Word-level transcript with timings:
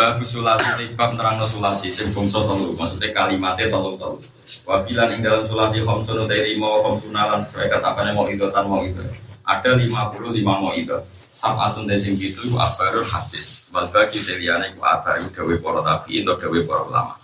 Babu 0.00 0.24
sulasi 0.24 0.96
bab 0.96 1.12
nerangno 1.12 1.44
sulasi 1.44 1.92
sing 1.92 2.08
bangsa 2.16 2.40
telu 2.40 2.72
maksudnya 2.72 3.12
kalimatnya 3.12 3.68
telu 3.68 4.00
telu. 4.00 4.16
Wabilan 4.64 5.12
ing 5.12 5.20
dalam 5.20 5.44
sulasi 5.44 5.84
khamsun 5.84 6.24
dari 6.24 6.56
mau 6.56 6.80
khamsunalan 6.80 7.44
sesuai 7.44 7.68
kata 7.68 7.92
apa 7.92 8.08
mau 8.16 8.24
itu 8.32 8.48
tan 8.48 8.64
mau 8.64 8.80
itu. 8.80 9.04
Ada 9.44 9.76
55 9.76 10.40
mau 10.40 10.72
itu. 10.72 10.96
Sabatun 11.12 11.84
dari 11.84 12.00
sing 12.00 12.16
gitu 12.16 12.40
abarul 12.56 13.04
hadis. 13.04 13.68
Wal 13.76 13.92
bagi 13.92 14.16
deliyane 14.16 14.72
ku 14.72 14.80
abar 14.80 15.20
dawe 15.20 15.54
para 15.60 15.80
tabi'in 15.84 16.24
atau 16.24 16.48
dawe 16.48 16.58
para 16.64 16.82
ulama. 16.88 17.14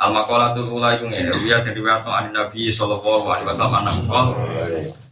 Al 0.00 0.16
maqalatul 0.16 0.72
ula 0.72 0.96
iku 0.96 1.12
ngene, 1.12 1.44
riya 1.44 1.60
jadi 1.60 1.76
wato 1.84 2.08
an 2.08 2.32
Nabi 2.32 2.72
sallallahu 2.72 3.28
alaihi 3.28 3.52
wasallam 3.52 3.84
anak 3.84 3.96
kol. 4.08 4.28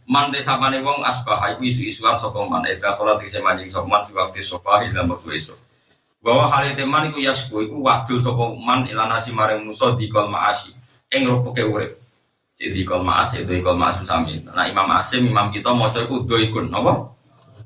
Man 0.09 0.33
te 0.33 0.41
sapane 0.41 0.81
wong 0.81 1.05
asbah 1.05 1.45
iku 1.53 1.61
isu-isuan 1.61 2.17
sapa 2.17 2.41
man 2.49 2.65
eta 2.65 2.97
khala 2.97 3.21
dise 3.21 3.37
manjing 3.37 3.69
sapa 3.69 3.85
man 3.85 4.01
fi 4.01 4.17
waktu 4.17 4.41
sofa 4.41 4.81
ila 4.89 5.05
bahwa 6.21 6.45
hal 6.53 6.69
teman 6.77 7.09
iku 7.09 7.19
yasku 7.19 7.65
iku 7.65 7.81
wadul 7.81 8.21
sapa 8.21 8.53
man 8.53 8.85
ilanasi 8.85 9.33
maring 9.33 9.65
musa 9.65 9.97
di 9.97 10.05
kol 10.05 10.29
maasi. 10.29 10.69
Ing 11.11 11.27
rupuke 11.27 11.65
urip. 11.65 11.97
Jadi 12.55 12.85
kol 12.85 13.01
maas 13.01 13.33
itu 13.33 13.49
kol 13.65 13.73
maas 13.73 13.99
sami. 14.05 14.37
Nah 14.45 14.69
imam 14.69 14.85
asim 14.93 15.25
imam 15.25 15.49
kita 15.49 15.73
maca 15.73 16.05
iku 16.05 16.23
doikun 16.23 16.69
napa? 16.69 17.09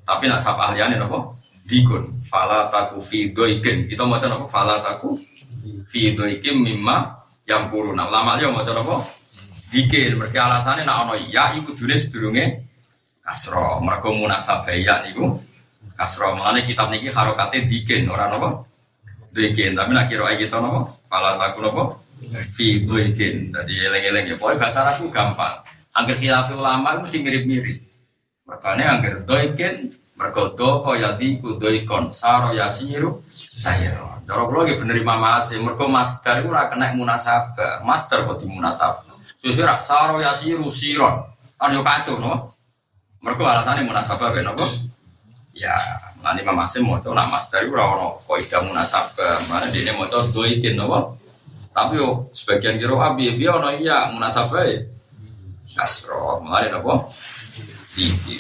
Tapi 0.07 0.31
nak 0.31 0.39
sapa 0.39 0.71
ahliane 0.71 0.95
napa? 0.95 1.35
Dikun. 1.67 2.23
Fala 2.23 2.71
taku 2.71 3.03
fi 3.03 3.35
doikin. 3.35 3.91
Kita 3.91 4.07
maca 4.07 4.31
napa? 4.31 4.47
Fala 4.47 4.79
taku 4.79 5.19
fi 5.85 6.15
doikin 6.15 6.63
mimma 6.63 7.11
yang 7.43 7.67
kuruna 7.67 8.07
ulama 8.07 8.39
dia 8.39 8.47
maca 8.49 8.71
napa? 8.71 9.03
Dikin 9.75 10.15
mereka 10.15 10.47
alasannya 10.47 10.87
nak 10.87 11.11
ono 11.11 11.13
ya 11.19 11.51
iku 11.59 11.75
dune 11.75 11.99
sedurunge 11.99 12.63
kasro 13.19 13.83
mereka 13.83 14.07
munasabah 14.13 14.71
ya 14.77 15.03
niku 15.03 15.35
kasro 15.93 16.33
mana 16.33 16.65
kitab 16.65 16.89
niki 16.89 17.13
harokatnya 17.13 17.69
dikin 17.69 18.09
orang 18.09 18.33
apa? 18.33 18.49
Dikin 19.35 19.77
tapi 19.77 19.91
nak 19.93 20.09
kira 20.09 20.33
kita 20.33 20.57
nopo 20.57 21.05
pala 21.05 21.37
taku 21.37 21.61
nopo 21.61 21.83
fi 22.55 22.81
dikin 22.81 23.53
jadi 23.53 23.73
eleng-eleng 23.91 24.25
ya. 24.31 24.35
Pokoknya 24.41 24.65
bahasa 24.65 24.81
Arabku 24.81 25.13
gampang. 25.13 25.61
Angger 25.95 26.17
khilaf 26.17 26.49
ulama 26.51 26.99
mesti 26.99 27.21
mirip-mirip. 27.21 27.79
Makanya 28.49 28.99
angger 28.99 29.15
doikin 29.23 29.93
mergodo 30.15 30.83
kaya 30.83 31.15
diku 31.19 31.59
doikon 31.59 32.11
saro 32.11 32.55
yasiru 32.55 33.19
sayro 33.27 34.15
Jorok 34.25 34.65
lagi 34.65 34.81
bener 34.81 34.97
Imam 34.97 35.21
Asim, 35.37 35.61
master 35.69 36.41
itu 36.41 36.49
kena 36.49 36.97
munasabah, 36.97 37.85
master 37.85 38.25
kok 38.25 38.41
di 38.41 38.49
munasabah. 38.49 39.13
Sesuai 39.37 39.69
rak 39.69 39.85
saro 39.85 40.17
yasiru 40.17 40.65
siron, 40.73 41.29
kan 41.61 41.69
yo 41.69 41.85
kacau 41.85 42.17
no. 42.17 42.49
Mergo 43.21 43.45
alasannya 43.45 43.85
munasabah 43.85 44.33
ben 44.33 44.49
apa? 44.49 44.65
Ya, 45.55 45.71
nanti 46.19 46.43
Imam 46.43 46.59
Asim 46.59 46.83
mau 46.83 46.99
coba 46.99 47.23
nak 47.23 47.39
master 47.39 47.63
itu 47.63 47.71
ora 47.71 48.11
kok 48.19 48.35
ida 48.43 48.59
munasabah, 48.59 49.39
mana 49.47 49.71
dia 49.71 49.95
mau 49.95 50.03
coba 50.03 50.27
doikin 50.35 50.75
no. 50.75 51.15
Tapi 51.71 51.95
yo 51.95 52.27
sebagian 52.35 52.75
kira 52.75 52.95
abi 52.99 53.31
abi 53.31 53.47
ono 53.47 53.71
iya 53.71 54.11
munasabah 54.11 54.63
ya. 54.67 54.83
Kasro, 55.75 56.43
mulai 56.43 56.67
nopo? 56.67 57.07
Iki. 57.95 58.37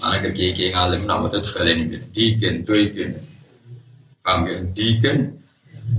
Mana 0.00 0.16
keki 0.24 0.72
ngalim 0.72 1.04
nama 1.04 1.28
tuh 1.28 1.44
kalian 1.44 1.92
ini, 1.92 1.98
dikin, 2.12 2.64
doikin. 2.64 3.16
Paham 4.24 4.48
ya? 4.48 4.60
Diken 4.64 5.42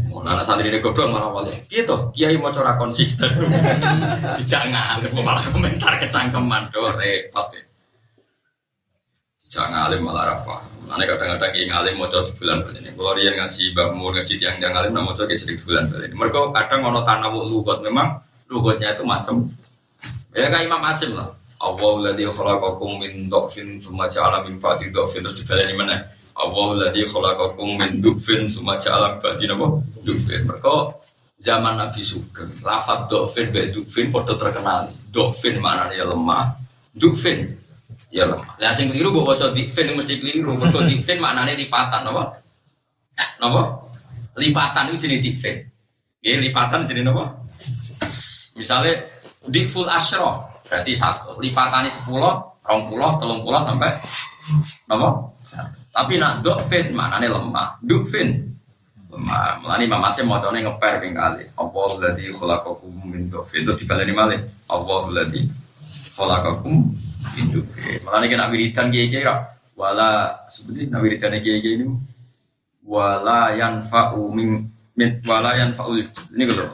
Mau 0.10 0.26
anak 0.26 0.46
santri 0.46 0.74
ini 0.74 0.82
goblok 0.82 1.10
malah 1.14 1.30
wali. 1.30 1.54
Gitu, 1.70 2.14
kiai 2.18 2.38
mau 2.38 2.50
coba 2.50 2.78
konsisten. 2.82 3.30
Ngalim, 4.42 5.12
malah 5.22 5.44
komentar 5.54 6.02
kecangkeman 6.02 6.70
do 6.74 6.82
repot 6.98 7.50
ya. 7.54 7.62
Tidak 9.54 9.70
ngalim 9.70 10.02
malah 10.02 10.42
apa? 10.42 10.66
Mana 10.90 11.06
kadang-kadang 11.06 11.54
kiai 11.54 11.70
ngalim 11.70 12.02
mau 12.02 12.10
coba 12.10 12.26
bulan 12.42 12.66
bulan 12.66 12.82
ini. 12.82 12.90
Kalau 12.98 13.14
dia 13.14 13.38
ngaji 13.38 13.64
bamur 13.78 14.10
ngaji 14.18 14.34
tiang 14.42 14.58
ngalim, 14.58 14.98
mau 14.98 15.14
coba 15.14 15.30
sedikit 15.30 15.70
bulan 15.70 15.94
bulan 15.94 16.10
ini. 16.10 16.16
Mereka 16.18 16.40
kadang 16.58 16.80
ngono 16.82 17.06
tanawu 17.06 17.46
lugot 17.46 17.86
memang 17.86 18.18
lugotnya 18.50 18.98
itu 18.98 19.06
macam. 19.06 19.46
Ya 20.34 20.50
kayak 20.50 20.66
Imam 20.66 20.82
Asim 20.90 21.14
lah. 21.14 21.30
Allah 21.62 21.94
ladzi 22.02 22.26
khalaqakum 22.26 22.98
min 22.98 23.30
dhafin 23.30 23.78
tsumma 23.78 24.10
ja'ala 24.10 24.42
min 24.42 24.58
ba'di 24.58 24.90
dhafin 24.90 25.22
terus 25.22 25.38
dibaleni 25.38 25.74
mana? 25.78 26.02
Allah 26.34 26.68
ladzi 26.90 27.06
khalaqakum 27.06 27.78
min 27.78 28.02
dufin 28.02 28.50
summa 28.50 28.82
ja'ala 28.82 29.22
ba'di 29.22 29.46
napa 29.46 29.86
dufin. 30.02 30.50
Mergo 30.50 30.98
zaman 31.38 31.78
Nabi 31.78 32.02
Sugeng, 32.02 32.58
lafaz 32.66 33.06
dufin 33.06 33.54
be 33.54 33.70
dufin 33.70 34.10
padha 34.10 34.34
terkenal. 34.34 34.90
Dufin 35.14 35.62
maknane 35.62 35.94
ya 35.94 36.10
lemah, 36.10 36.58
dufin 36.98 37.54
ya 38.14 38.30
lemah. 38.30 38.62
Lah 38.62 38.72
sing 38.78 38.94
keliru 38.94 39.10
mbok 39.10 39.34
waca 39.34 39.50
dufin 39.50 39.90
mesti 39.98 40.22
keliru. 40.22 40.54
Mergo 40.54 40.86
dufin 40.86 41.18
maknane 41.18 41.58
lipatan 41.58 42.06
napa? 42.06 42.38
Napa? 43.42 43.62
Lipatan 44.38 44.94
itu 44.94 45.10
jenis 45.10 45.20
dufin. 45.26 45.66
Ya 46.22 46.38
lipatan 46.38 46.86
jenis 46.86 47.02
napa? 47.10 47.34
Misalnya 48.54 49.02
dikful 49.50 49.90
asyro 49.90 50.46
berarti 50.70 50.94
satu 50.94 51.36
rong 52.64 52.88
puluh, 52.88 53.12
telung 53.20 53.42
puluh 53.42 53.60
sampai 53.66 53.98
napa? 54.86 55.34
Tapi 55.92 56.16
nak 56.22 56.40
dokfin 56.40 56.96
mana 56.96 57.20
nih 57.20 57.28
lemah, 57.28 57.82
dokfin 57.84 58.40
lemah. 59.12 59.60
Melani 59.60 59.86
mama 59.92 60.08
saya 60.08 60.24
mau 60.24 60.40
tahu 60.40 60.56
ngeper 60.56 61.04
kali. 61.04 61.44
Allah 61.60 61.90
lagi 62.00 62.32
khalaqakum 62.32 63.10
min 63.10 63.28
dokfin 63.28 63.68
terus 63.68 63.82
dibaleni 63.84 64.16
malih. 64.16 64.40
Allah 64.72 65.04
lagi 65.12 65.44
khalaqakum 66.16 66.96
min 67.36 67.46
dokfin. 67.54 68.00
Melani 68.06 68.26
kena 68.32 68.46
wiridan 68.52 68.88
kiai 68.94 69.08
kiai 69.12 69.26
Wala 69.74 70.38
sebetulnya 70.54 70.98
nak 70.98 71.02
wiridan 71.02 71.34
kiai 71.42 71.60
kiai 71.64 71.76
ini 71.82 71.86
wala 72.86 73.56
yanfa'u 73.58 74.30
min 74.36 74.70
min 74.94 75.10
wala 75.26 75.58
yanfa'ul 75.58 76.04
ini 76.04 76.44
gitu. 76.46 76.66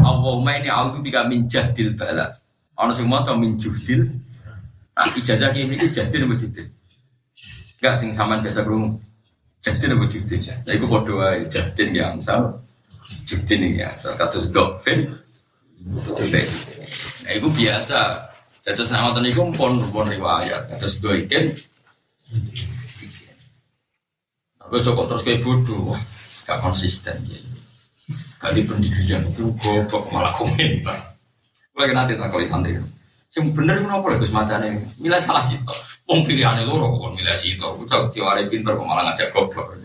Allahumma 0.00 0.56
ini 0.56 0.72
auzu 0.72 1.04
bika 1.04 1.28
min 1.28 1.44
jahdil 1.50 1.92
bala. 1.98 2.32
Ana 2.78 2.92
sing 2.92 3.06
maca 3.10 3.36
min 3.36 3.60
juhdil. 3.60 4.08
Nah, 4.96 5.12
ijazah 5.12 5.52
kiai 5.52 5.68
ini 5.68 5.76
jahdil 5.92 6.24
apa 6.24 6.34
juhdil? 6.40 6.66
Enggak 7.76 7.94
sing 8.00 8.10
sampean 8.16 8.40
biasa 8.40 8.64
krungu. 8.64 8.96
Jadin 9.66 9.98
apa 9.98 10.04
judin? 10.06 10.40
Nah, 10.42 10.72
itu 10.78 10.86
kode 10.86 11.12
wae 11.18 11.42
jadin 11.50 11.90
ya 11.90 12.14
angsal. 12.14 12.62
Judin 13.26 13.74
ya 13.74 13.90
angsal 13.90 14.14
kados 14.14 14.46
dokfin. 14.54 15.10
Nah, 15.82 17.32
itu 17.34 17.48
biasa. 17.50 18.00
Terus 18.66 18.90
nama 18.90 19.14
tadi 19.14 19.30
pun 19.30 19.54
pun 19.54 19.78
riwayat. 20.02 20.74
Terus 20.82 20.98
doikin. 20.98 21.54
Tapi 24.58 24.82
cocok 24.82 25.06
terus 25.06 25.22
kayak 25.22 25.42
bodoh. 25.46 25.94
Gak 26.42 26.58
konsisten 26.58 27.14
ya. 27.30 27.38
Gak 28.42 28.58
di 28.58 28.66
pendidikan 28.66 29.22
itu 29.22 29.54
goblok 29.62 30.10
malah 30.10 30.34
komentar. 30.34 30.98
Lagi 31.78 31.92
nanti 31.94 32.18
tak 32.18 32.34
kali 32.34 32.50
santri. 32.50 32.74
Sing 33.30 33.54
bener 33.54 33.86
napa 33.86 34.10
lho 34.10 34.18
Gus 34.18 34.34
macane? 34.34 34.82
Milih 34.98 35.22
salah 35.22 35.42
sito. 35.42 35.74
Wong 36.10 36.26
pilihane 36.26 36.66
loro 36.66 36.98
kok 36.98 37.14
milih 37.14 37.38
sito. 37.38 37.78
Ucap 37.78 38.10
tiwari 38.10 38.50
pinter 38.50 38.74
kok 38.74 38.86
malah 38.86 39.10
ngajak 39.10 39.30
goblok. 39.30 39.78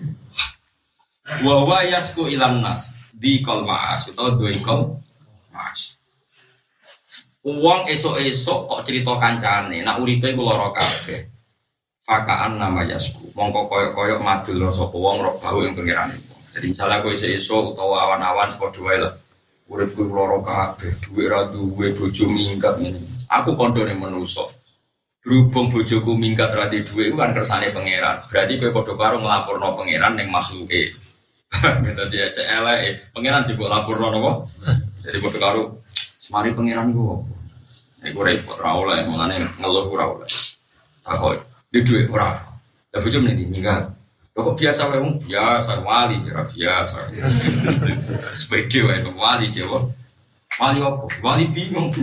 Wa 1.45 1.55
wa 1.69 1.85
yasku 1.85 2.25
ilan 2.33 2.65
nas 2.65 2.97
di 3.13 3.45
kol 3.45 3.61
maas 3.61 4.09
atau 4.09 4.33
dua 4.33 4.57
kol 4.65 4.97
maas. 5.53 6.00
Uang 7.41 7.89
esok-esok 7.89 8.69
kok 8.69 8.85
cerita 8.85 9.17
kancane, 9.17 9.81
nak 9.81 9.97
uripe 9.97 10.29
ku 10.37 10.45
lara 10.45 10.69
kabeh. 10.77 11.25
Fakaan 12.05 12.61
nama 12.61 12.85
yasku. 12.85 13.33
Mongko 13.33 13.65
koyok-koyok 13.65 14.21
madul 14.21 14.61
rasa 14.61 14.85
wong 14.85 15.17
rok 15.25 15.41
bau 15.41 15.57
yang 15.65 15.73
pengiran 15.73 16.13
Jadi 16.53 16.69
misalnya 16.69 17.01
aku 17.01 17.17
esok-esok 17.17 17.73
utawa 17.73 18.05
awan-awan 18.05 18.53
padha 18.61 18.81
wae 18.85 18.97
lah. 19.01 19.13
Urip 19.73 19.89
ku 19.97 20.05
lara 20.05 20.37
kabeh, 20.37 20.93
duwe 21.01 21.25
ra 21.33 21.49
duwe 21.49 21.97
bojo 21.97 22.29
minggat 22.29 22.77
ngene. 22.77 23.01
Aku 23.33 23.57
kondone 23.57 23.97
menusuk. 23.97 24.45
Berhubung 25.25 25.73
bojoku 25.73 26.13
minggat 26.13 26.53
ra 26.53 26.69
duwe 26.69 27.09
iku 27.09 27.17
kan 27.17 27.33
kersane 27.33 27.73
pangeran. 27.73 28.21
Berarti 28.29 28.61
kowe 28.61 28.69
padha 28.69 28.93
karo 28.93 29.17
nglaporno 29.17 29.73
pangeran 29.81 30.13
ning 30.13 30.29
makhluke. 30.29 30.93
Gitu 31.89 32.03
dia 32.13 32.29
cek 32.29 32.47
elek, 32.61 33.09
pangeran 33.17 33.41
juga 33.49 33.65
laporno 33.81 34.13
napa? 34.13 34.31
Jadi 35.09 35.17
padha 35.17 35.39
karo 35.41 35.81
semari 36.21 36.53
pangeran 36.53 36.93
iku. 36.93 37.25
Iku 38.01 38.19
repot 38.21 38.57
ra 38.61 38.77
oleh, 38.77 39.01
mulane 39.09 39.41
ngeluh 39.57 39.89
ora 39.89 40.05
oleh. 40.13 40.29
Takoi, 41.01 41.37
di 41.73 41.81
duwe 41.81 42.05
ora. 42.13 42.37
Lah 42.93 42.99
bojo 43.01 43.17
mrene 43.25 43.49
minggat. 43.49 43.89
kok 44.31 44.57
biasa 44.57 44.89
wae 44.89 44.97
wong 44.97 45.21
biasa 45.21 45.85
wali 45.85 46.17
kira 46.25 46.41
biasa. 46.49 46.97
Sepede 48.39 48.79
wae 48.85 49.05
wali 49.17 49.45
Jawa. 49.49 49.85
Wali 50.57 50.77
apa? 50.81 51.05
Wali 51.21 51.45
bingung. 51.49 51.93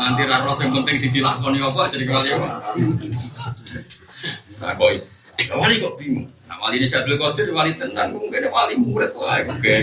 Nanti 0.00 0.22
ra 0.28 0.52
sing 0.52 0.68
penting 0.72 0.96
sing 1.00 1.12
dilakoni 1.12 1.56
apa 1.60 1.88
jadi 1.88 2.04
wali 2.04 2.28
apa? 2.36 2.48
Nah, 4.60 4.72
kok 4.76 4.88
wali 5.56 5.74
kok 5.80 5.96
bingung. 5.96 6.28
Nah, 6.48 6.56
wali 6.60 6.84
ini 6.84 6.86
Syaikhul 6.88 7.16
Qadir 7.16 7.48
wali 7.56 7.72
tenan 7.72 8.12
mungkin 8.12 8.44
wali 8.52 8.76
murid 8.76 9.16
wae 9.16 9.48
oke. 9.48 9.74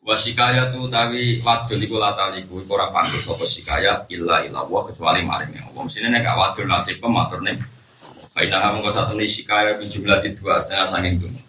Wasikaya 0.00 0.72
tu 0.72 0.88
tawi 0.88 1.44
wadul 1.44 1.76
iku 1.76 2.00
lataliku 2.00 2.64
iku 2.64 2.72
ora 2.72 2.88
pantes 2.88 3.28
apa 3.28 3.44
sikaya 3.44 3.92
illa 4.08 4.40
illa 4.48 4.64
wa 4.64 4.88
kecuali 4.88 5.20
maring 5.20 5.60
Allah. 5.60 5.82
Mesine 5.84 6.08
nek 6.08 6.24
gak 6.24 6.36
wadul 6.40 6.66
nasib 6.72 7.04
pematurne. 7.04 7.60
Hamu 8.32 8.80
kok 8.80 8.96
satu 8.96 9.12
sikaya 9.28 9.76
bin 9.76 9.92
jumlah 9.92 10.24
dua 10.40 10.56
setengah 10.56 10.88
sanging 10.88 11.20
dunia. 11.20 11.44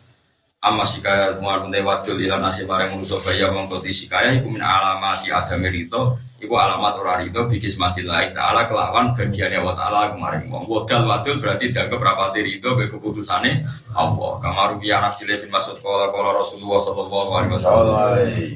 Amma 0.59 0.83
sikaya 0.83 1.39
kumar 1.39 1.63
wadul 1.71 2.19
ila 2.19 2.43
nasib 2.43 2.67
bareng 2.67 2.91
manusa 2.91 3.23
baya 3.23 3.47
mongko 3.55 3.79
sikaya 3.87 4.35
iku 4.35 4.51
min 4.51 4.59
alamati 4.59 5.31
rito 5.71 6.19
Iku 6.41 6.57
alamat 6.57 6.97
ora 6.97 7.21
rido 7.21 7.45
bikis 7.45 7.77
mati 7.77 8.01
lain 8.01 8.33
ta'ala 8.33 8.65
kelawan 8.65 9.13
bagiannya 9.13 9.61
wa 9.61 9.77
ta'ala 9.77 10.17
kemarin. 10.17 10.49
Wong 10.49 10.65
Wadal 10.65 11.05
wadul 11.05 11.37
berarti 11.37 11.69
dianggap 11.69 12.01
rapati 12.01 12.41
rido 12.41 12.73
be 12.73 12.89
keputusane 12.89 13.61
Allah. 13.93 14.31
Kamaru 14.41 14.81
biya 14.81 15.05
nafsile 15.05 15.37
bin 15.37 15.53
masud 15.53 15.77
kola 15.85 16.09
kola 16.09 16.33
Rasulullah 16.41 16.81
sallallahu 16.81 17.29
alaihi 17.37 17.53
wasallam. 17.53 17.93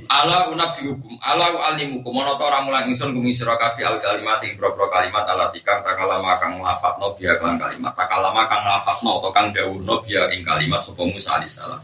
Ala 0.09 0.49
unab 0.49 0.73
dihukum 0.73 1.13
Ala 1.21 1.45
alimukum 1.69 2.15
Mono 2.15 2.39
to 2.39 2.47
ora 2.47 2.63
mulang 2.63 2.87
ingsun 2.87 3.11
kumi 3.11 3.35
sira 3.35 3.59
kabeh 3.59 3.83
al 3.83 3.99
kalimat 3.99 4.39
ibro-bro 4.39 4.87
kalimat 4.87 5.27
ala 5.27 5.51
tikang 5.51 5.83
takalama 5.83 6.39
kang 6.39 6.55
lafadzno 6.63 7.11
biya 7.11 7.35
kelan 7.35 7.59
kalimat 7.59 7.91
takalama 7.91 8.47
kang 8.47 8.63
lafadzno 8.63 9.19
to 9.19 9.29
kang 9.35 9.51
dawuhno 9.51 9.99
biya 9.99 10.31
ing 10.31 10.47
kalimat 10.47 10.79
alaihi 10.79 11.51
salam 11.51 11.83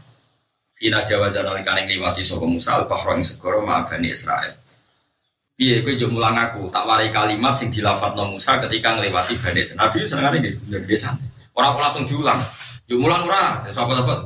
Ina 0.82 1.04
jawazan 1.04 1.46
alikane 1.46 1.86
ngliwati 1.86 2.24
sapa 2.24 2.48
Musa 2.48 2.80
al-bahra 2.80 3.14
ing 3.14 3.22
segara 3.22 3.60
Israel 4.02 4.61
Iya, 5.60 5.84
gue 5.84 5.94
jauh 6.00 6.08
mulang 6.08 6.32
aku 6.32 6.72
tak 6.72 6.88
warai 6.88 7.12
kalimat 7.12 7.52
sing 7.52 7.68
dilafat 7.68 8.16
Musa 8.16 8.56
ketika 8.64 8.96
ngelewati 8.96 9.36
badai 9.36 9.62
Nabi 9.76 9.96
seneng 10.08 10.32
ini 10.40 10.56
jadi 10.56 10.96
santai. 10.96 11.28
Orang 11.52 11.76
langsung 11.76 12.08
diulang. 12.08 12.40
Jauh 12.88 12.96
mulang 12.96 13.20
ora, 13.28 13.60
sahabat 13.68 14.00
sahabat. 14.00 14.18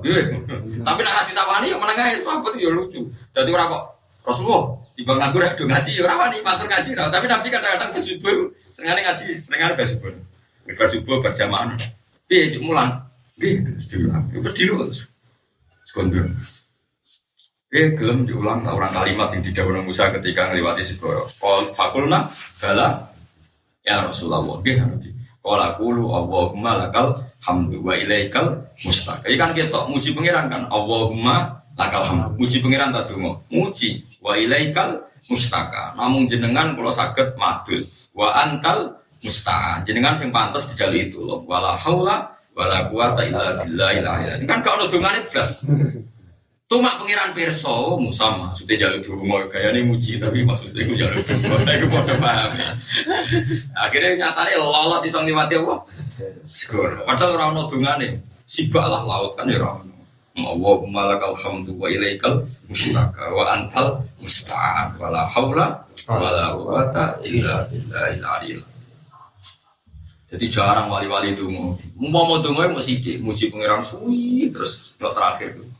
Tapi 0.86 1.00
nak 1.02 1.26
ditawani 1.26 1.66
yang 1.74 1.82
menengah 1.82 2.22
sahabat 2.22 2.54
ya 2.54 2.70
lucu. 2.70 3.10
Jadi 3.34 3.50
orang 3.50 3.74
kok 3.74 3.84
Rasulullah 4.22 4.78
di 4.94 5.02
bang 5.02 5.18
nganggur 5.20 5.44
do 5.44 5.64
ngaji 5.68 5.90
ya 5.92 6.02
orang 6.08 6.18
wani 6.30 6.38
matur 6.40 6.66
ngaji 6.70 6.90
Tapi 6.96 7.26
Nabi 7.28 7.46
kadang-kadang 7.52 7.90
bersubuh, 7.92 8.38
senengane 8.70 9.00
ngaji, 9.04 9.26
senengane 9.36 9.74
bersubuh. 9.74 10.14
Bersubuh 10.78 11.16
berjamaah. 11.20 11.74
Jauh 12.30 12.62
mulang. 12.62 13.02
Gue, 13.36 13.60
diulang. 13.76 14.24
Terus 14.30 14.54
diulang. 14.56 14.88
Eh 17.76 17.92
gelem 17.92 18.24
diulang 18.24 18.64
tak 18.64 18.72
orang 18.72 18.88
kalimat 18.88 19.28
yang 19.36 19.44
didawuh 19.44 19.84
Musa 19.84 20.08
ketika 20.08 20.48
ngelewati 20.48 20.80
segoro. 20.80 21.28
Kol 21.36 21.76
fakulna 21.76 22.32
bala 22.56 23.04
ya 23.84 24.08
Rasulullah. 24.08 24.40
Nggih 24.64 24.76
Nabi. 24.80 25.12
Kala 25.44 25.76
kulu 25.76 26.08
Allahumma 26.08 26.88
lakal 26.88 27.20
hamdu 27.44 27.84
wa 27.84 27.92
ilaikal 27.92 28.64
mustaq. 28.80 29.28
Ikan 29.28 29.52
kita 29.52 29.92
muji 29.92 30.16
pangeran 30.16 30.48
kan 30.48 30.62
Allahumma 30.72 31.60
lakal 31.76 32.00
hamdu. 32.08 32.40
Muji 32.40 32.64
pangeran 32.64 32.96
tak 32.96 33.12
donga. 33.12 33.44
Muji 33.52 34.08
wa 34.24 34.32
ilaikal 34.40 35.04
mustaka. 35.28 35.92
Namun 36.00 36.24
jenengan 36.24 36.72
kalau 36.72 36.88
sakit 36.88 37.36
madul 37.36 37.84
wa 38.16 38.32
antal 38.40 39.04
musta'an. 39.20 39.84
Jenengan 39.84 40.16
sing 40.16 40.32
pantas 40.32 40.72
dijalui 40.72 41.12
itu 41.12 41.20
loh. 41.20 41.44
Wala 41.44 41.76
haula 41.76 42.32
wala 42.56 42.88
quwata 42.88 43.20
illa 43.28 43.60
billah. 43.60 44.40
Ini 44.40 44.48
kan 44.48 44.64
kalau 44.64 44.88
dongane 44.88 45.28
blas. 45.28 45.60
Tuma 46.66 46.98
pangeran 46.98 47.30
perso 47.30 47.94
Musa 47.94 48.26
maksudnya 48.42 48.90
jalur 48.90 48.98
dungo 48.98 49.38
ini 49.54 49.86
muji 49.86 50.18
tapi 50.18 50.42
maksudnya 50.42 50.82
itu 50.82 50.98
jalur 50.98 51.22
dungo. 51.22 51.62
Nah 51.62 51.74
itu 51.78 51.86
pada 51.86 52.14
paham 52.18 52.52
ya. 52.58 52.70
Akhirnya 53.78 54.26
nyatanya 54.26 54.58
lolos 54.58 55.06
isong 55.06 55.30
mati 55.30 55.54
apa? 55.54 55.86
Skor. 56.42 57.06
Padahal 57.06 57.38
orang 57.38 57.50
no 57.54 57.62
dungane 57.70 58.18
sibaklah 58.42 59.06
laut 59.06 59.38
kan 59.38 59.46
ya 59.46 59.62
orang. 59.62 59.94
Allahumma 60.36 61.14
lakal 61.14 61.38
hamdu 61.38 61.78
wa 61.78 61.86
ilaikal 61.86 62.42
mustaka 62.66 63.30
wa 63.30 63.46
antal 63.46 64.02
musta'an 64.18 64.98
wa 64.98 65.08
la 65.08 65.22
hawla 65.22 65.86
wa 66.10 66.28
la 66.34 66.52
quwata 66.52 67.22
illa 67.22 67.64
jadi 70.26 70.50
jarang 70.50 70.90
wali-wali 70.90 71.38
dungo. 71.38 71.78
Mau 72.02 72.26
mau 72.26 72.42
dungo 72.42 72.66
mau 72.66 72.82
sidik, 72.82 73.22
muji 73.22 73.46
pangeran 73.46 73.78
suwi 73.78 74.50
terus 74.50 74.98
terakhir 74.98 75.54
tuh. 75.54 75.70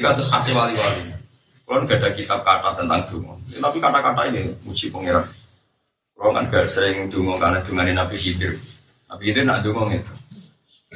Ini 0.00 0.08
kan 0.08 0.16
kasih 0.16 0.56
wali-wali. 0.56 1.12
Kalau 1.68 1.84
nggak 1.84 2.00
ada 2.00 2.08
kitab 2.16 2.40
kata 2.40 2.72
tentang 2.72 3.04
dungo, 3.04 3.36
ya, 3.52 3.60
tapi 3.60 3.84
kata-kata 3.84 4.32
ini 4.32 4.48
muji 4.64 4.88
pangeran. 4.88 5.28
Kalau 6.16 6.32
kan 6.32 6.48
gak 6.48 6.72
sering 6.72 7.12
dungo 7.12 7.36
karena 7.36 7.60
ini 7.60 7.92
Nabi 7.92 8.16
Khidir. 8.16 8.56
Nabi 9.12 9.22
Khidir 9.28 9.44
nak 9.44 9.60
dungo 9.60 9.92
itu. 9.92 10.08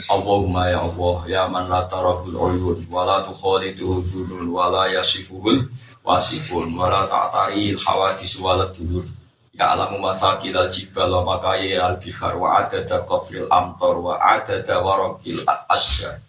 Allahumma 0.08 0.72
ya 0.72 0.88
Allah 0.88 1.16
ya 1.28 1.42
man 1.52 1.68
la 1.68 1.84
tarahul 1.84 2.32
uyun 2.32 2.80
wa 2.88 3.04
la 3.04 3.28
tukhaliduhu 3.28 4.00
dhulul 4.08 4.48
wa 4.56 4.72
la 4.72 4.84
yasifuhul 4.88 5.68
wasifun 6.00 6.72
wa 6.72 6.88
la 6.88 7.04
ta'tari 7.04 7.76
hawadis 7.76 8.40
wa 8.40 8.56
la 8.56 8.72
dhudur 8.72 9.04
Ya 9.52 9.76
alamu 9.76 10.00
masakil 10.00 10.56
al 10.56 10.72
jibal 10.72 11.12
wa 11.12 11.36
makaye 11.36 11.76
al 11.76 12.00
bihar 12.00 12.40
wa 12.40 12.56
adada 12.64 13.04
qabril 13.04 13.52
amtar 13.52 14.00
wa 14.00 14.16
adada 14.16 14.80
asyar 15.68 16.24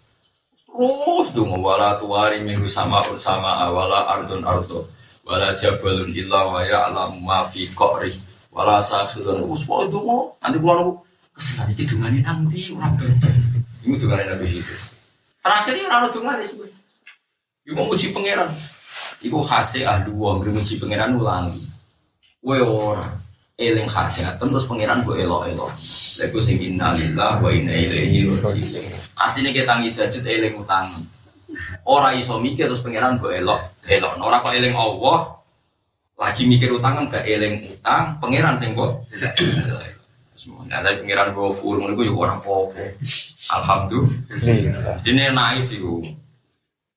terus. 0.76 1.26
Dong 1.32 1.56
wala 1.64 1.96
tuwari 1.96 2.44
minggu 2.44 2.68
sama 2.68 3.00
un 3.08 3.18
sama 3.18 3.66
wala 3.72 4.06
ardun 4.12 4.44
ardo. 4.44 4.86
Wala 5.26 5.56
jabalun 5.56 6.12
illa 6.12 6.46
wa 6.46 6.60
ya'lamu 6.62 7.18
ma 7.24 7.42
fi 7.48 7.66
qari. 7.72 8.12
Wala 8.52 8.78
sakhirun. 8.84 9.48
Us 9.48 9.64
pokoke 9.64 10.38
nanti 10.44 10.56
kula 10.60 10.74
niku 10.80 10.92
kesenane 11.36 11.70
iki 11.76 11.84
dungane 11.84 12.20
nanti 12.24 12.72
ora 12.72 12.88
Iku 13.84 13.94
dungane 14.00 14.24
nabi 14.24 14.46
itu 14.56 14.74
terakhir 15.44 15.74
ya 15.76 15.86
ora 15.92 16.08
dungane 16.08 16.42
sebenarnya 16.48 16.80
Iku 17.66 17.82
muji 17.82 18.06
pangeran. 18.14 18.50
Iku 19.20 19.38
khase 19.42 19.82
ahli 19.84 20.10
wong 20.14 20.46
muji 20.48 20.78
pangeran 20.78 21.18
ulangi. 21.18 21.60
Kowe 22.40 22.56
ora 22.62 23.06
eling 23.56 23.88
hajat 23.88 24.36
terus 24.36 24.68
pangeran 24.68 25.00
bu 25.00 25.16
elo 25.16 25.48
elo 25.48 25.72
lagu 26.20 26.38
sing 26.44 26.60
innalillah 26.60 27.40
wa 27.40 27.48
inna 27.48 27.72
ilaihi 27.72 28.28
rajiun 28.28 28.92
asline 29.16 29.48
kita 29.56 29.80
ngidajut 29.80 30.24
eling 30.28 30.60
utang 30.60 30.84
ora 31.88 32.12
iso 32.12 32.36
mikir 32.36 32.68
terus 32.68 32.84
pangeran 32.84 33.16
bu 33.16 33.32
elo 33.32 33.56
elo 33.88 34.12
ora 34.20 34.44
kok 34.44 34.52
eling 34.52 34.76
Allah 34.76 35.40
lagi 36.20 36.44
mikir 36.44 36.68
utang 36.76 37.00
kan 37.00 37.04
gak 37.08 37.24
eling 37.24 37.64
utang 37.72 38.20
pangeran 38.20 38.60
sing 38.60 38.76
kok 38.76 39.04
Nah, 40.68 40.84
tapi 40.84 41.02
pengiran 41.02 41.32
gue 41.32 41.48
full, 41.48 41.80
gue 41.80 42.06
juga 42.06 42.28
orang 42.28 42.38
popo. 42.44 42.76
Alhamdulillah. 43.56 45.00
Jadi 45.00 45.32
naik 45.32 45.64
sih 45.64 45.80
gue. 45.80 46.12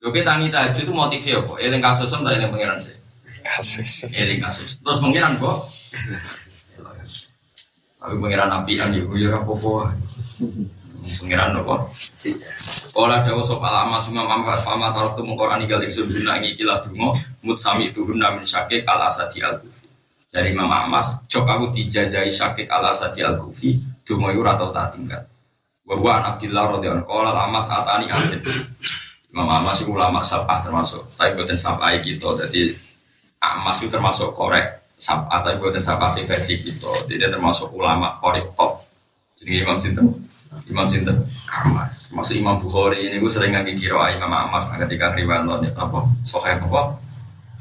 Yo 0.03 0.11
kita 0.11 0.37
ngita 0.37 0.69
aja 0.69 0.75
itu 0.75 0.91
motifnya 0.91 1.39
apa? 1.41 1.55
Eling 1.57 1.81
kasus 1.81 2.11
tak 2.11 2.29
eling 2.29 2.51
pengiran 2.51 2.77
sih. 2.77 2.93
Kasus. 3.41 4.11
Eling 4.11 4.43
kasus. 4.43 4.83
Terus 4.83 4.99
pengiran 4.99 5.39
kok 5.39 5.65
Aku 8.09 8.25
pengiran 8.25 8.49
api 8.49 8.81
an 8.81 8.89
ya, 8.97 9.05
ya 9.05 9.37
apa-apa. 9.37 9.93
Pengiran 11.21 11.61
apa? 11.61 11.75
Kala 12.89 13.21
dawa 13.21 13.41
sop 13.45 13.61
alama 13.61 14.01
semua 14.01 14.25
mampa 14.25 14.57
fama 14.57 14.89
taruh 14.89 15.13
tu 15.13 15.21
mengkorani 15.21 15.69
gal 15.69 15.85
ingsun 15.85 16.09
guna 16.09 16.41
ngikilah 16.41 16.81
dungo 16.81 17.13
mut 17.45 17.61
sami 17.61 17.93
tuhun 17.93 18.17
namin 18.17 18.41
syakik 18.41 18.81
al 18.89 19.05
asadi 19.05 19.45
al 19.45 19.61
kufi. 19.61 19.85
Dari 20.25 20.57
Imam 20.57 20.73
Ahmas, 20.73 21.21
cok 21.29 21.45
aku 21.45 21.65
dijajai 21.69 22.33
syakik 22.33 22.65
al 22.73 22.89
asadi 22.89 23.21
al 23.21 23.37
kufi, 23.37 23.77
dungo 24.01 24.33
itu 24.33 24.41
ratau 24.41 24.73
tak 24.73 24.97
tinggal. 24.97 25.29
Bahwa 25.85 26.09
anak 26.17 26.41
Abdillah 26.41 26.65
radhiyallahu 26.77 27.05
anhu 27.05 27.13
qala 27.13 27.31
amas 27.45 27.65
atani 27.69 28.09
anjir. 28.09 28.41
Imam 29.29 29.45
Ahmas 29.45 29.85
itu 29.85 29.93
ulama 29.93 30.25
sabah 30.25 30.65
termasuk, 30.65 31.05
tapi 31.13 31.37
buatan 31.37 31.61
sabah 31.61 31.93
gitu. 32.01 32.33
Jadi 32.33 32.73
Ahmas 33.37 33.85
itu 33.85 33.93
termasuk 33.93 34.33
korek 34.33 34.78
atau 35.07 35.55
buatan 35.55 35.79
sabasi 35.79 36.27
versi 36.27 36.59
gitu. 36.59 36.91
Jadi 37.07 37.31
termasuk 37.31 37.71
ulama 37.71 38.19
korek 38.19 38.51
top. 38.59 38.83
Jadi 39.39 39.63
imam 39.63 39.79
sinten. 39.79 40.11
Imam 40.67 40.87
sinten. 40.91 41.23
Ahmad 41.47 41.89
termasuk 42.11 42.35
imam 42.41 42.59
Bukhari. 42.59 43.07
Ini 43.07 43.23
gue 43.23 43.31
sering 43.31 43.55
ngaji 43.55 43.79
kiro 43.79 44.03
imam 44.03 44.27
Ahmad 44.27 44.67
ketika 44.83 45.15
riwayat 45.15 45.47
apa? 45.79 45.99
Sokai 46.27 46.59
apa? 46.59 46.99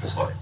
Bukhari. 0.03 0.35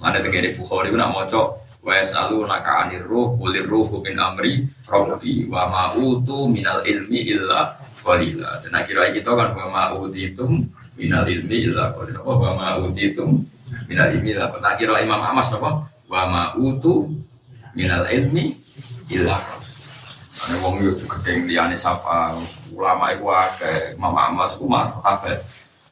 Ada 0.00 0.24
tegere 0.24 0.56
Bukhari 0.56 0.88
gue 0.88 1.00
nak 1.00 1.12
moco 1.12 1.60
wa 1.86 1.92
yasalu 1.94 2.42
naka 2.50 2.82
anir 2.88 3.06
ruh 3.06 3.38
kulir 3.38 3.62
ruh 3.62 3.86
min 4.02 4.18
amri 4.18 4.66
rabbi 4.90 5.46
wa 5.46 5.70
ma 5.70 5.82
utu 5.94 6.48
minal 6.48 6.80
ilmi 6.86 7.28
illa 7.28 7.76
qalila. 8.00 8.62
Dan 8.64 8.72
akhirnya 8.72 9.12
kita 9.12 9.30
kan 9.36 9.52
wa 9.52 9.66
ma 9.68 9.82
utitum 9.92 10.64
minal 10.96 11.28
ilmi 11.28 11.68
illa 11.68 11.92
qalila. 11.92 12.24
Wa 12.24 12.50
ma 12.56 12.68
utitum 12.80 13.42
minal 13.90 14.14
ilmi 14.16 14.32
illa 14.32 14.48
tak 14.48 14.80
kira 14.80 15.02
imam 15.04 15.18
Ahmad 15.18 15.44
apa 15.44 15.95
wa 16.06 16.54
utu 16.54 17.10
minal 17.74 18.06
ilmi 18.08 18.54
illa 19.10 19.38
Ane 20.36 20.56
wong 20.60 20.84
yo 20.84 20.92
juga 20.92 21.16
geng 21.24 21.48
liyane 21.48 21.80
sapa 21.80 22.36
ulama 22.76 23.08
iku 23.16 23.32
akeh, 23.32 23.96
mama 23.96 24.28
mas 24.36 24.52
mah 24.60 25.00
kabeh. 25.00 25.40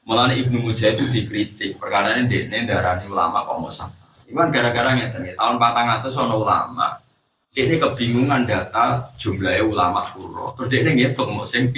Mulane 0.05 0.37
Ibnu 0.37 0.61
Mujahid 0.61 1.01
itu 1.01 1.05
dikritik 1.09 1.81
perkara 1.81 2.21
ini 2.21 2.29
dia 2.29 2.61
darani 2.69 3.09
ulama 3.09 3.41
kok 3.49 3.57
sapa. 3.73 3.97
Iwan 4.29 4.53
gara-gara 4.53 4.93
ngeten 5.01 5.33
tahun 5.33 5.57
400 5.57 6.23
ono 6.29 6.35
ulama. 6.45 7.01
Ini 7.57 7.81
kebingungan 7.81 8.45
data 8.45 9.09
jumlahnya 9.17 9.65
ulama 9.65 10.05
kuro. 10.13 10.53
Terus 10.61 10.69
dia 10.69 10.93
ngitung 10.93 11.33
mau 11.33 11.49
sing. 11.49 11.73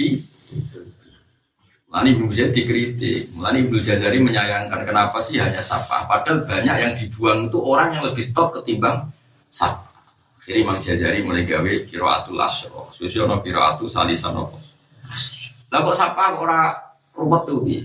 Mulane 1.87 2.07
Ibnu 2.11 2.25
Mujahid 2.27 2.51
dikritik. 2.51 3.31
Mulane 3.31 3.63
Ibnu 3.63 3.79
Jazari 3.79 4.19
menyayangkan 4.19 4.83
kenapa 4.83 5.23
sih 5.23 5.39
hanya 5.39 5.63
sapa. 5.63 6.03
Padahal 6.03 6.43
banyak 6.43 6.75
yang 6.83 6.93
dibuang 6.99 7.47
itu 7.47 7.59
orang 7.63 7.95
yang 7.95 8.03
lebih 8.03 8.35
top 8.35 8.59
ketimbang 8.59 9.07
sapa. 9.47 9.87
Jadi 10.47 10.63
Imam 10.63 10.79
Jazari 10.79 11.19
mulai 11.27 11.43
gawe 11.43 11.71
kiroatul 11.83 12.39
asro. 12.39 12.87
Susi 12.91 13.19
ono 13.19 13.43
kiroatu 13.43 13.87
salisan 13.91 14.35
apa. 14.35 14.55
Lah 15.71 15.79
kok 15.83 15.95
sapa 15.95 16.39
ora 16.39 16.71
ruwet 17.11 17.43
tuh 17.43 17.59
piye? 17.67 17.83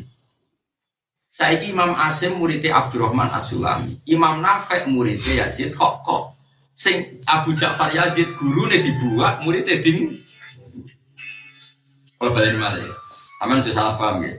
Saiki 1.27 1.75
Imam 1.75 1.91
Asim 1.99 2.39
muridnya 2.39 2.79
Abdurrahman 2.79 3.35
As-Sulami. 3.35 3.99
Imam 4.07 4.39
Nafek 4.39 4.87
muridnya 4.87 5.47
Yazid 5.47 5.75
kok 5.75 6.07
kok. 6.07 6.39
Sing 6.71 7.19
Abu 7.27 7.51
Ja'far 7.51 7.91
Yazid 7.91 8.31
gurune 8.39 8.79
dibuat 8.79 9.43
muridnya 9.43 9.83
ding. 9.83 10.23
Kalau 12.23 12.31
balik 12.31 12.55
malah. 12.63 13.02
Aman 13.43 13.59
itu 13.59 13.75
salah 13.75 13.99
paham 13.99 14.23
ya. 14.23 14.39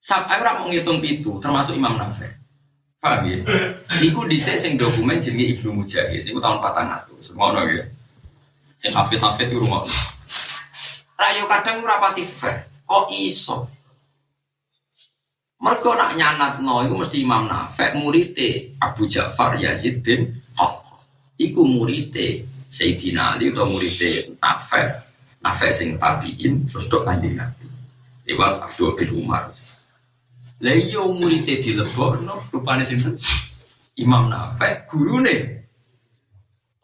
Sampai 0.00 0.40
orang 0.40 0.64
menghitung 0.64 0.98
itu 1.04 1.36
termasuk 1.44 1.76
Imam 1.76 2.00
Nafek. 2.00 2.32
Paham 2.96 3.28
ya? 3.28 3.44
Iku 4.00 4.24
dhisik 4.24 4.56
sing 4.56 4.80
dokumen 4.80 5.20
jenenge 5.20 5.60
Ibnu 5.60 5.76
Mujahid. 5.76 6.24
Iku 6.24 6.40
tahun 6.40 6.64
400. 6.64 7.36
Ngono 7.36 7.60
ya. 7.68 7.84
Sing 8.80 8.96
hafid-hafid 8.96 9.52
iku 9.52 9.60
rumono. 9.60 9.92
Rayo 11.20 11.44
kadang 11.46 11.84
ora 11.84 12.00
pati 12.00 12.24
fair. 12.24 12.64
Kok 12.88 13.12
iso? 13.12 13.68
Mergo 15.62 15.94
nak 15.94 16.16
nyanatno 16.18 16.82
iku 16.88 16.96
mesti 16.98 17.22
Imam 17.22 17.46
Nafek 17.46 17.94
murite 18.00 18.74
Abu 18.80 19.04
Ja'far 19.04 19.60
Yazid 19.60 20.00
bin. 20.00 20.32
Iku 21.38 21.62
murite 21.68 22.48
Sayyidina 22.66 23.36
Ali 23.36 23.52
atau 23.52 23.68
murite 23.68 24.32
Nafek. 24.40 25.01
Nafek 25.42 25.74
sing 25.74 25.88
tabiin 25.98 26.70
terus 26.70 26.86
dok 26.86 27.02
kanjeng 27.02 27.34
Nabi. 27.34 27.66
Lewat 28.30 28.62
Abdul 28.70 28.94
bin 28.94 29.10
Umar. 29.18 29.50
Lah 30.62 30.76
iya 30.78 31.02
muridé 31.02 31.58
dilebokno 31.58 32.38
rupane 32.54 32.86
sinten? 32.86 33.18
Imam 33.98 34.30
Nafek 34.30 34.86
gurune 34.86 35.66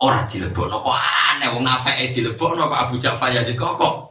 ora 0.02 0.26
dilebokno 0.26 0.82
kok 0.82 0.98
aneh 0.98 1.48
wong 1.54 1.62
Nafek 1.62 2.10
dilebokno 2.10 2.66
kok 2.66 2.80
Abu 2.82 2.94
Ja'far 2.98 3.30
Yazid 3.30 3.54
kok. 3.54 4.10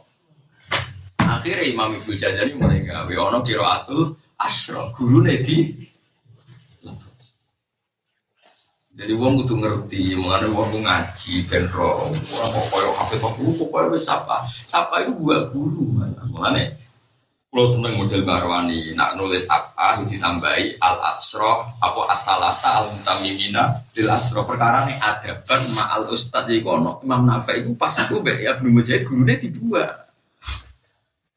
Akhirnya 1.28 1.68
Imam 1.68 1.92
Ibnu 1.92 2.16
Jazari 2.16 2.56
mulai 2.56 2.80
gawe 2.88 3.12
ana 3.12 3.44
qiraatul 3.44 4.16
asra 4.40 4.88
gurune 4.96 5.44
di 5.44 5.87
jadi 8.98 9.14
wong 9.14 9.46
kudu 9.46 9.62
ngerti, 9.62 10.18
mengenai 10.18 10.50
wong 10.50 10.74
ngaji 10.82 11.46
ben 11.46 11.70
ro, 11.70 11.94
ora 11.94 12.46
kok 12.50 12.66
koyo 12.74 12.90
hafid 12.98 13.22
kok 13.22 13.34
pokoke 13.38 13.94
wis 13.94 14.10
sapa. 14.10 14.42
Sapa 14.42 15.06
iku 15.06 15.22
buah 15.22 15.54
guru. 15.54 16.02
Mengenai 16.34 16.74
kalau 17.48 17.64
seneng 17.70 17.96
model 17.96 18.28
Barwani, 18.28 18.92
nak 18.92 19.16
nulis 19.16 19.48
apa 19.48 20.04
ditambahi 20.04 20.82
al 20.84 21.00
asroh, 21.16 21.64
apa 21.80 22.00
asalasa 22.12 22.84
al 22.84 22.92
mutamimina 22.92 23.72
lil 23.96 24.10
asroh 24.12 24.44
perkara 24.44 24.84
ini 24.84 24.92
ada 25.00 25.40
ma'al 25.78 26.12
ustad 26.12 26.44
di 26.44 26.60
kono 26.60 27.00
Imam 27.00 27.24
Nafai 27.24 27.64
itu 27.64 27.72
pas 27.72 27.94
aku 28.04 28.20
be 28.20 28.36
ya 28.36 28.60
belum 28.60 28.82
menjadi 28.82 29.00
gurunya 29.06 29.40
dibuat. 29.40 30.12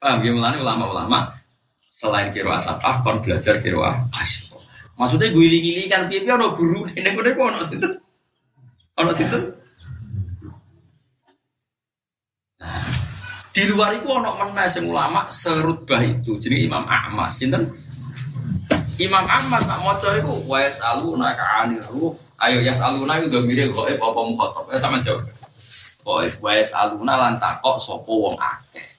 Paham 0.04 0.20
ya 0.26 0.32
melani 0.36 0.60
ulama-ulama 0.60 1.40
selain 1.88 2.34
kiro 2.36 2.52
asapah 2.52 3.06
kon 3.08 3.24
belajar 3.24 3.64
kiro 3.64 3.86
asroh. 4.12 4.51
Maksudnya 5.00 5.34
gue 5.34 5.46
giling 5.48 5.88
kan 5.90 6.06
piye 6.06 6.28
ono 6.28 6.54
guru 6.54 6.86
ini 6.94 7.10
gue 7.10 7.34
kok 7.34 7.48
ono 7.48 7.60
situ, 7.64 7.88
ono 9.00 9.12
situ. 9.16 9.40
Nah, 12.62 12.86
di 13.50 13.64
luar 13.72 13.98
itu 13.98 14.06
ono 14.06 14.38
mana 14.38 14.70
sing 14.70 14.86
ulama 14.86 15.26
serutbah 15.32 16.04
itu 16.06 16.38
jadi 16.38 16.70
Imam 16.70 16.86
Ahmad 16.86 17.34
sinten? 17.34 17.66
Imam 19.02 19.26
Ahmad 19.26 19.66
nak 19.66 19.82
maca 19.82 20.14
iku 20.22 20.46
wa 20.46 20.62
yasaluna 20.62 21.34
ka 21.34 21.66
anir 21.66 21.82
ruh. 21.98 22.14
Ayo 22.38 22.62
yasaluna 22.62 23.18
itu 23.18 23.34
udah 23.34 23.42
mirip 23.42 23.74
kok 23.74 23.90
apa 23.90 24.20
mukhatab? 24.22 24.70
Ya 24.70 24.78
sama 24.78 25.02
jawab. 25.02 25.26
Kok 26.06 26.22
wa 26.46 26.52
yasaluna 26.54 27.14
lan 27.18 27.34
takok 27.42 27.82
sapa 27.82 28.12
wong 28.12 28.38
akeh 28.38 28.91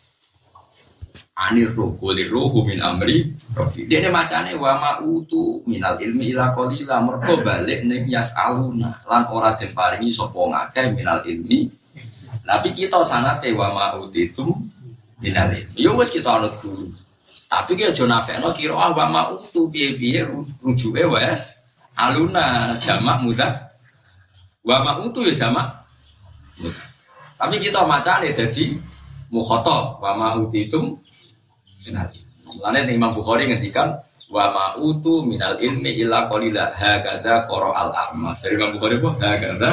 anir 1.32 1.72
kulir 1.72 2.28
ruhu 2.28 2.64
min 2.68 2.80
amri 2.84 3.32
rabbi 3.56 3.88
dia 3.88 4.04
macane 4.12 4.52
wa 4.56 4.76
ma 4.76 4.90
utu 5.00 5.64
minal 5.64 5.96
ilmi 5.96 6.36
ila 6.36 6.52
qalila 6.52 7.00
mergo 7.00 7.40
balik 7.40 7.88
ning 7.88 8.04
yasaluna 8.08 9.00
lan 9.08 9.22
ora 9.32 9.56
den 9.56 9.72
paringi 9.72 10.12
sapa 10.12 10.68
minal 10.92 11.24
ilmi 11.24 11.82
tapi 12.42 12.74
kita 12.74 13.06
sanate 13.06 13.54
wa 13.54 13.70
ma'utitum 13.70 14.50
minal 15.22 15.54
ilmi. 15.54 15.78
Yo 15.78 15.94
wis 15.94 16.10
kita 16.10 16.42
anut 16.42 16.58
guru. 16.58 16.90
Tapi 17.46 17.76
ki 17.76 17.92
aja 17.92 18.04
nafekno 18.08 18.50
kira 18.56 18.74
ah 18.74 18.90
wa 18.96 19.06
ma'utu 19.06 19.68
piye-piye 19.68 20.24
rujuke 20.64 21.04
wes 21.06 21.62
aluna 21.94 22.74
jamak 22.80 23.22
mudah. 23.22 23.52
Wa 24.66 24.82
ma'utu 24.82 25.22
ya 25.22 25.36
jamak. 25.36 25.70
Tapi 27.38 27.56
kita 27.62 27.86
macane 27.86 28.34
dadi 28.34 28.74
mukhatab 29.30 30.02
wa 30.02 30.10
ma'utitum 30.18 30.98
minal 31.88 32.08
ilmi. 32.10 32.32
Mulane 32.58 32.80
Imam 32.92 33.12
Bukhari 33.16 33.48
ngendikan 33.48 33.98
wa 34.32 34.44
ma'utu 34.52 35.26
minal 35.28 35.60
ilmi 35.60 35.92
illa 35.98 36.28
qalila 36.30 36.72
hakadha 36.76 37.48
qara 37.48 37.70
al-ahmas. 37.74 38.44
Dari 38.44 38.54
Imam 38.56 38.76
Bukhari 38.76 39.00
apa? 39.00 39.10
Hakadha 39.18 39.70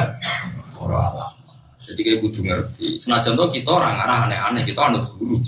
qara 0.74 0.98
al-ahmas. 1.12 1.80
Jadi 1.80 2.00
kayak 2.06 2.18
kudu 2.22 2.40
ngerti. 2.46 2.88
Senajan 3.02 3.34
tuh 3.34 3.50
kita 3.50 3.70
orang 3.72 3.98
arah 3.98 4.28
aneh-aneh, 4.30 4.62
kita 4.62 4.78
anut 4.78 5.10
guru. 5.16 5.40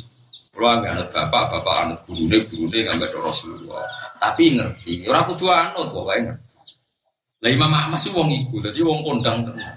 Kalau 0.52 0.84
nggak 0.84 0.92
anut 0.92 1.08
bapak, 1.14 1.44
bapak 1.54 1.74
anut 1.86 2.00
guru 2.08 2.22
nih, 2.28 2.40
guru 2.50 2.64
nih 2.68 2.80
nggak 2.84 2.96
ada 2.98 3.18
Rasulullah. 3.20 3.86
Tapi 4.18 4.44
ngerti, 4.58 4.92
orang 5.06 5.24
kudu 5.30 5.44
anut 5.48 5.88
pokoknya 5.94 6.20
ngerti. 6.34 6.50
Lah 7.42 7.50
Imam 7.50 7.72
Ahmad 7.74 7.98
sih 7.98 8.14
wong 8.14 8.30
iku, 8.30 8.62
jadi 8.62 8.78
wong 8.86 9.02
kondang 9.02 9.42
tenan. 9.42 9.76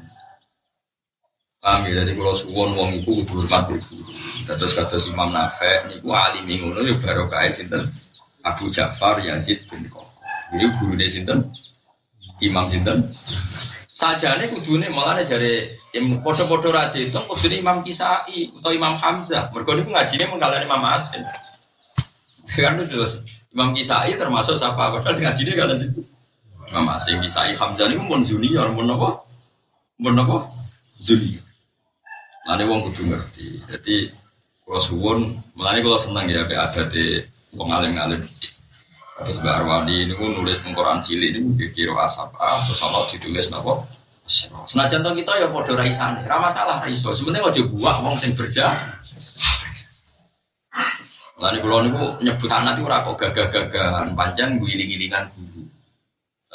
Paham 1.65 1.81
ya, 1.89 2.05
jadi 2.05 2.13
kalau 2.13 2.37
suwon 2.37 2.77
wong 2.77 2.93
iku 3.01 3.25
hormat 3.25 3.65
guru. 3.65 3.81
Terus 4.45 4.77
kata 4.77 5.01
Imam 5.09 5.33
Nafek, 5.33 5.89
niku 5.89 6.13
alim 6.13 6.45
ngono 6.45 6.85
ya 6.85 6.93
kaya 7.01 7.49
sinten 7.49 7.81
Abu 8.45 8.69
Ja'far 8.69 9.17
Yazid 9.25 9.65
bin. 9.65 9.89
Jadi 10.53 10.65
guru 10.77 10.93
sinten 11.09 11.49
Imam 12.37 12.69
sinten 12.69 13.09
Sajane 13.95 14.51
kudune 14.51 14.91
malah 14.93 15.23
jare 15.25 15.79
podo-podo 16.21 16.69
ra 16.69 16.93
diitung 16.93 17.25
kudune 17.31 17.57
Imam 17.57 17.81
Kisai 17.81 18.53
atau 18.61 18.69
Imam 18.69 18.93
Hamzah. 18.93 19.49
Mergo 19.49 19.73
niku 19.73 19.89
ngajine 19.89 20.29
mengkalani 20.29 20.69
Imam 20.69 20.83
Asim. 20.85 21.25
Kan 22.53 22.77
terus 22.85 23.25
Imam 23.49 23.73
Kisai 23.73 24.13
termasuk 24.19 24.59
siapa 24.59 24.93
padahal 24.93 25.17
ngajine 25.17 25.57
kalian 25.57 25.79
situ. 25.81 26.05
Imam 26.69 26.91
Asim 26.93 27.23
Kisai 27.25 27.57
Hamzah 27.57 27.89
niku 27.89 28.05
mun 28.05 28.21
junior 28.21 28.69
mun 28.69 28.91
apa? 28.93 29.25
Mun 29.97 30.19
apa? 30.19 30.37
Junior. 30.99 31.44
Lane 32.45 32.63
wong 32.69 32.85
kudu 32.89 33.09
ngerti. 33.09 33.57
Jadi 33.65 33.95
kalau 34.65 34.81
suwun, 34.81 35.19
melani 35.57 35.81
kalau 35.81 35.97
senang 35.97 36.29
ya 36.29 36.45
ada 36.45 36.85
di 36.85 37.21
wong 37.57 37.69
alim-alim 37.73 38.21
Terus 39.15 39.39
Mbak 39.39 39.55
Arwani 39.63 39.95
ini 40.03 40.13
pun 40.19 40.35
nulis 40.35 40.59
tengkoran 40.59 40.99
cilik 40.99 41.39
ini 41.39 41.71
kira 41.71 41.95
asap 42.03 42.35
ah, 42.35 42.59
terus 42.67 42.83
kalau 42.83 43.07
ditulis 43.07 43.47
nopo. 43.47 43.87
Senajan 44.67 45.05
to 45.05 45.15
kita 45.15 45.39
ya 45.39 45.47
podo 45.47 45.77
raisane, 45.77 46.19
ra 46.27 46.35
masalah 46.35 46.83
ra 46.83 46.89
iso. 46.91 47.15
Sebenarnya 47.15 47.47
aja 47.47 47.63
buak 47.63 48.03
wong 48.03 48.19
sing 48.19 48.35
berja. 48.35 48.75
Lah 51.39 51.49
niku 51.55 51.67
niku 51.79 52.19
nyebut 52.27 52.51
anak 52.51 52.75
itu 52.75 52.83
ora 52.83 53.07
kok 53.07 53.15
gagah-gagahan, 53.15 54.11
pancen 54.19 54.59
guling-gilingan 54.59 55.31
guru. 55.31 55.63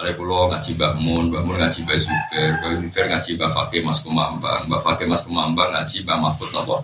Kalau 0.00 0.16
kulo 0.16 0.49
ngaji 0.49 0.80
Mbak 0.80 0.92
Mun, 0.97 1.28
Mbak 1.28 1.42
Mun 1.45 1.57
ngaji 1.61 1.85
Mbak 1.85 1.99
Zuber, 2.00 2.50
Mbak 2.57 2.73
Zuber 2.80 3.04
ngaji 3.12 3.30
Mbak 3.37 3.50
Fakih 3.52 3.80
Mas 3.85 4.00
Kumambang, 4.00 4.64
Mbak 4.64 4.80
Fakih 4.80 5.04
Mas 5.04 5.23
Kumambang 5.28 5.76
ngaji 5.76 5.97
Mbak 6.09 6.19
Mahfud 6.25 6.49
nopo. 6.57 6.76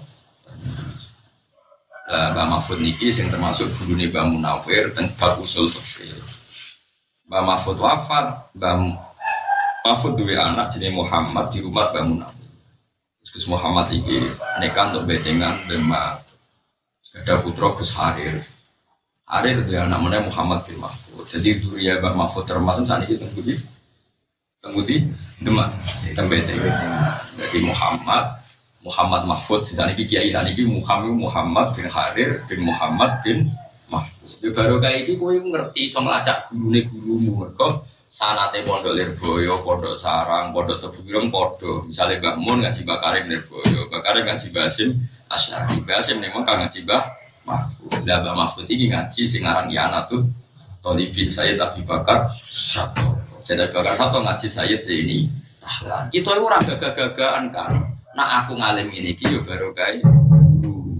Mbak 2.12 2.46
Mahfud 2.52 2.78
niki 2.84 3.08
sing 3.08 3.32
termasuk 3.32 3.72
guru 3.72 3.96
nih 3.96 4.12
Mbak 4.12 4.24
Munawir 4.36 4.92
dan 4.92 5.08
usul 5.40 5.64
fikih. 5.64 6.12
Mbak 7.24 7.40
Mahfud 7.40 7.80
wafat, 7.80 8.52
Mbak 8.52 8.74
Mahfud 9.88 10.12
dua 10.20 10.52
anak 10.52 10.76
jenis 10.76 10.92
Muhammad 10.92 11.48
di 11.48 11.64
rumah 11.64 11.96
Mbak 11.96 12.04
Munawir. 12.04 12.52
Terus 13.24 13.48
Muhammad 13.48 13.96
ini 13.96 14.28
nekan 14.60 14.92
untuk 14.92 15.08
bedengan 15.08 15.64
dan 15.64 15.88
Mbak 15.88 16.20
ada 17.16 17.40
putra 17.40 17.72
Gus 17.72 17.96
Harir. 17.96 18.44
Harir 19.26 19.58
itu 19.58 19.74
anak 19.74 19.98
mana 19.98 20.22
Muhammad 20.22 20.62
bin 20.70 20.78
Mahfud. 20.78 21.26
Jadi 21.26 21.58
ya 21.82 21.98
Mbak 21.98 22.14
Mahfud 22.14 22.46
termasuk 22.46 22.86
saat 22.86 23.10
ini 23.10 23.18
tunggu 23.18 23.42
di 23.42 23.54
tunggu 24.62 24.86
di 24.86 25.02
Demak, 25.42 25.68
tempat 26.14 26.48
Jadi 27.34 27.58
Muhammad 27.66 28.38
Muhammad 28.86 29.26
Mahfud, 29.26 29.66
sisa 29.66 29.82
niki 29.90 30.06
kiai 30.06 30.30
saniki 30.30 30.62
Muhammad 30.62 31.18
Muhammad 31.18 31.74
bin 31.74 31.90
Harir 31.90 32.38
bin 32.46 32.70
Muhammad 32.70 33.18
bin 33.26 33.50
Mahfud. 33.90 34.46
Ya 34.46 34.54
baru 34.54 34.78
kayak 34.78 35.10
iki 35.10 35.18
kowe 35.18 35.34
ngerti 35.34 35.90
iso 35.90 36.06
nglacak 36.06 36.46
gurune 36.54 36.86
gurumu 36.86 37.30
mergo 37.42 37.82
sanate 38.06 38.62
pondok 38.62 38.94
Lirboyo, 38.94 39.58
pondok 39.66 39.98
Sarang, 39.98 40.54
pondok 40.54 40.78
Tebuireng 40.78 41.34
padha. 41.34 41.82
Misale 41.82 42.22
Mbah 42.22 42.38
Mun 42.38 42.62
ngaji 42.62 42.86
Mbah 42.86 42.98
Karim 43.02 43.26
Lirboyo, 43.26 43.90
Mbah 43.90 44.00
Karim 44.06 44.22
ngaji 44.30 44.46
Mbah 44.54 44.64
Hasim 44.70 44.90
Asyari. 45.26 45.82
Mbah 45.82 45.98
Hasim 45.98 46.22
ning 46.22 46.30
Mekah 46.30 46.62
ngaji 46.62 46.86
Mahfud. 47.46 48.02
Lah 48.04 48.20
Mbah 48.26 48.34
Mahfud 48.34 48.66
iki 48.66 48.90
ngaji 48.90 49.22
sing 49.24 49.46
aran 49.46 49.70
Yanatut 49.70 50.26
Tolibin 50.82 51.30
Sayyid 51.30 51.62
Abi 51.62 51.86
Bakar 51.86 52.28
Sato. 52.42 53.22
Sayyid 53.40 53.70
Abi 53.70 53.72
Bakar 53.78 53.94
Sato 53.94 54.18
ngaji 54.20 54.46
Sayyid 54.50 54.82
Zaini 54.82 55.30
Tahlan. 55.62 56.04
Kita 56.10 56.30
itu 56.34 56.42
ora 56.42 56.58
gagah-gagahan 56.62 57.44
kan. 57.54 57.72
Nah 58.14 58.42
aku 58.42 58.58
ngalim 58.58 58.90
ini 58.94 59.14
ki 59.14 59.34
yo 59.34 59.40
baru 59.42 59.70
guru. 59.70 60.98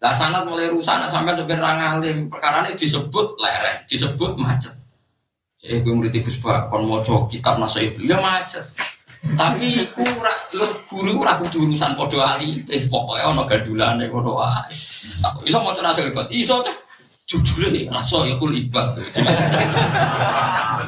Lah 0.00 0.14
sanat 0.14 0.48
mulai 0.48 0.72
rusak 0.72 0.96
nak 0.96 1.12
sampai 1.12 1.36
ra 1.36 1.72
ngalim, 1.76 2.32
perkara 2.32 2.64
ini 2.64 2.72
disebut 2.78 3.36
lereng, 3.36 3.84
disebut 3.84 4.32
macet. 4.40 4.72
Jadi 5.60 5.84
gue 5.84 5.92
murid 5.92 6.16
Gus 6.24 6.40
Pak, 6.40 6.72
kon 6.72 6.88
maca 6.88 7.28
kitab 7.28 7.60
nasihat, 7.60 8.00
ya 8.00 8.16
macet. 8.16 8.64
Tapi 9.20 9.84
ku 9.92 10.00
ora 10.00 10.32
guru 10.88 11.20
ora 11.20 11.36
kudu 11.36 11.68
urusan 11.68 11.92
padha 11.92 12.36
ali, 12.36 12.64
eh 12.72 12.80
pokoke 12.88 13.20
ana 13.20 13.44
gandulane 13.44 14.08
ngono 14.08 14.40
wae. 14.40 14.72
Aku 15.28 15.44
iso 15.44 15.60
maca 15.60 15.84
nasihat, 15.84 16.28
iso 16.32 16.64
teh 16.64 16.72
jujure 17.28 17.86
rasa 17.92 18.24
ya 18.24 18.34
kulibat. 18.40 18.88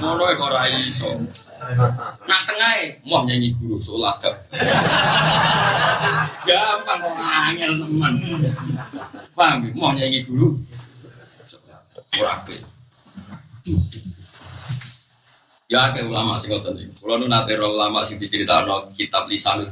Ngono 0.01 0.23
kok 0.33 0.49
ora 0.49 0.65
iso. 0.81 1.13
Nak 2.25 2.41
tengah 2.49 3.05
mau 3.07 3.23
nyanyi 3.23 3.55
guru 3.55 3.79
sholat 3.79 4.19
Gampang 6.49 6.99
kok 7.05 7.15
angel 7.21 7.73
teman. 7.85 8.15
Paham? 9.37 9.71
Mau 9.77 9.93
nyanyi 9.93 10.25
guru 10.25 10.57
ora 12.17 12.41
apik. 12.41 12.65
Ya 15.73 15.89
ke 15.97 16.05
ulama 16.05 16.37
sing 16.37 16.53
ngoten 16.53 16.77
iki. 16.77 17.01
Kula 17.01 17.17
nu 17.17 17.33
nate 17.33 17.57
ulama 17.57 18.05
sing 18.05 18.21
diceritakno 18.21 18.93
kitab 18.93 19.25
Lisan. 19.25 19.65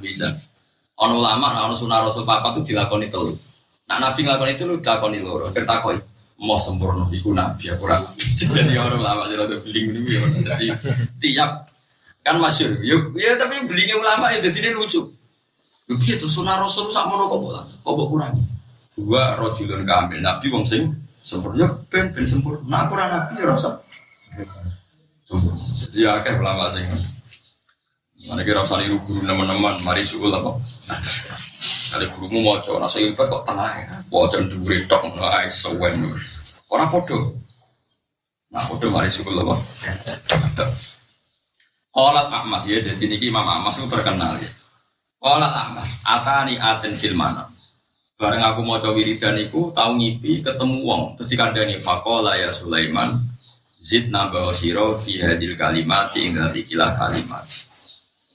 Ana 0.97 1.12
ulama 1.12 1.52
ana 1.52 1.76
sunah 1.76 2.09
Rasul 2.09 2.25
Papa 2.25 2.57
itu 2.57 2.73
dilakoni 2.73 3.12
telu. 3.12 3.37
Nak 3.85 3.99
Nabi 4.00 4.25
nglakoni 4.25 4.57
itu 4.57 4.64
lu 4.64 4.80
dilakoni 4.80 5.21
loro. 5.21 5.52
Kertakoi 5.52 6.00
mau 6.40 6.57
sempurna 6.57 7.04
iku 7.12 7.37
nabi 7.37 7.69
aku 7.69 7.85
ora. 7.85 8.00
Jadi 8.40 8.73
orang 8.80 8.97
ulama 8.97 9.28
sing 9.28 9.37
rada 9.37 9.57
beling 9.61 9.87
niku 9.92 10.09
ya. 10.09 10.21
Dadi 10.40 10.66
tiap 11.21 11.69
kan 12.25 12.40
masyhur. 12.40 12.80
Ya 12.80 12.97
ya 13.21 13.37
tapi 13.37 13.61
belingnya 13.69 14.00
ulama 14.00 14.33
ya 14.33 14.40
dadi 14.40 14.73
lucu. 14.73 15.04
Lho 15.85 15.95
piye 16.00 16.16
to? 16.16 16.33
Sunah 16.33 16.64
rasul 16.64 16.88
sak 16.88 17.12
mono 17.12 17.28
kok 17.28 17.61
kok 17.85 17.92
kok 17.92 18.09
kurangi? 18.09 18.40
Dua 18.97 19.37
rojulun 19.37 19.85
kamil 19.85 20.25
nabi 20.25 20.49
wong 20.49 20.64
sing 20.64 20.88
sempurna 21.21 21.69
ben 21.92 22.09
ben 22.09 22.25
sempurna. 22.25 22.64
Nah 22.64 22.88
aku 22.88 22.97
ora 22.97 23.04
nabi 23.12 23.37
ya 23.37 23.52
rasa 23.52 23.76
jadi 25.87 25.99
ya 26.02 26.10
akeh 26.18 26.34
ulama 26.38 26.66
sing 26.70 26.87
Mana 28.28 28.44
kira 28.44 28.60
usah 28.60 28.84
niru 28.84 29.00
guru 29.08 29.25
teman-teman, 29.25 29.80
mari 29.80 30.04
suul 30.04 30.28
apa? 30.28 30.52
Ada 31.96 32.04
gurumu 32.12 32.44
mau 32.44 32.60
coba 32.60 32.84
nasi 32.84 33.08
ibarat 33.08 33.32
kok 33.32 33.49
tengah 33.49 33.70
ya, 33.80 33.96
mau 34.12 34.28
coba 34.28 34.44
duri 34.44 34.84
tok, 34.84 35.02
nggak 35.16 35.49
sewen. 35.49 36.04
Orang 36.68 36.92
podo, 36.92 37.40
nah 38.52 38.60
podo 38.68 38.92
mari 38.92 39.08
suul 39.08 39.40
apa? 39.40 39.56
Kolat 41.90 42.28
Ahmas 42.30 42.68
ya, 42.68 42.78
jadi 42.78 43.02
ini 43.02 43.16
Imam 43.32 43.42
Ahmas 43.42 43.80
itu 43.80 43.88
terkenal 43.88 44.37
ya. 44.37 44.50
Kolat 45.16 45.50
Ahmas, 45.50 46.04
atani 46.04 46.60
aten 46.60 46.92
filmana. 46.92 47.49
Bareng 48.20 48.44
aku 48.44 48.60
mau 48.62 48.76
coba 48.78 49.00
wiridan 49.00 49.40
iku, 49.40 49.72
tahu 49.72 49.96
ngipi, 49.96 50.44
ketemu 50.44 50.84
wong, 50.84 51.02
terus 51.16 51.32
dikandani 51.32 51.80
fakola 51.80 52.37
ya 52.37 52.52
Sulaiman, 52.52 53.16
zid 53.80 54.12
nambah 54.12 54.52
siro 54.52 55.00
fi 55.00 55.16
hadil 55.16 55.56
kalimat 55.56 56.12
tinggal 56.12 56.52
dikilah 56.52 56.92
kalimat. 57.00 57.49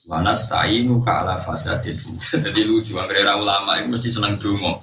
Wanas 0.05 0.49
ta'inu 0.49 1.01
ka 1.01 1.25
ala 1.25 1.41
fasadin 1.41 1.97
Jadi 2.45 2.61
lucu, 2.61 2.93
akhirnya 2.97 3.41
ulama 3.41 3.81
itu 3.81 3.89
mesti 3.89 4.09
seneng 4.13 4.37
dungo 4.37 4.77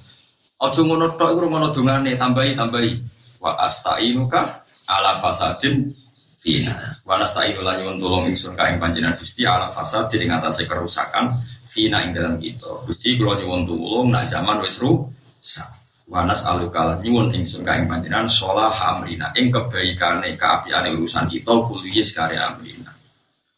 Ojo 0.62 0.86
ngono 0.86 1.18
tok 1.18 1.34
iku 1.34 1.50
ngono 1.50 1.74
dungane 1.74 2.14
tambahi 2.14 2.54
tambahi. 2.54 2.94
Wa 3.42 3.58
astainu 3.66 4.30
ka 4.30 4.62
ala 4.86 5.18
fasadin 5.18 5.90
fina. 6.38 7.02
Wa 7.02 7.18
astainu 7.18 7.66
lan 7.66 7.82
nyuwun 7.82 7.98
tulung 7.98 8.24
ingsun 8.30 8.54
ka 8.54 8.70
ing 8.70 8.78
panjenengan 8.78 9.18
Gusti 9.18 9.42
ala 9.42 9.66
fasadin 9.66 10.22
ing 10.22 10.30
atase 10.30 10.70
kerusakan 10.70 11.42
fina 11.66 12.06
ing 12.06 12.14
dalam 12.14 12.38
kita. 12.38 12.86
Gusti 12.86 13.18
kula 13.18 13.42
nyuwun 13.42 13.66
tulung 13.66 14.14
nak 14.14 14.22
zaman 14.30 14.62
wis 14.62 14.78
rusak. 14.78 15.81
Wa 16.10 16.26
nas'aluka 16.26 16.82
lan 16.82 16.98
nyuwun 16.98 17.30
ingsun 17.30 17.62
ka 17.62 17.78
ing 17.78 17.86
panjenengan 17.86 18.26
sholah 18.26 18.74
amrina 18.90 19.30
ing 19.38 19.54
kebaikane 19.54 20.34
kaapiane 20.34 20.90
urusan 20.98 21.30
kita 21.30 21.54
kuliah 21.70 22.02
sekali 22.02 22.34
amrina. 22.34 22.90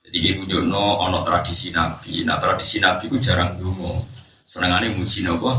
Jadi 0.05 0.19
dia 0.21 0.37
pujono 0.37 1.01
ono 1.01 1.25
tradisi 1.25 1.73
nabi. 1.73 2.23
Nah 2.29 2.37
tradisi 2.37 2.79
nabi 2.85 3.09
ku 3.09 3.17
jarang 3.17 3.57
dungo. 3.57 3.97
Senengane 4.45 4.93
muji 4.93 5.25
nopo. 5.25 5.57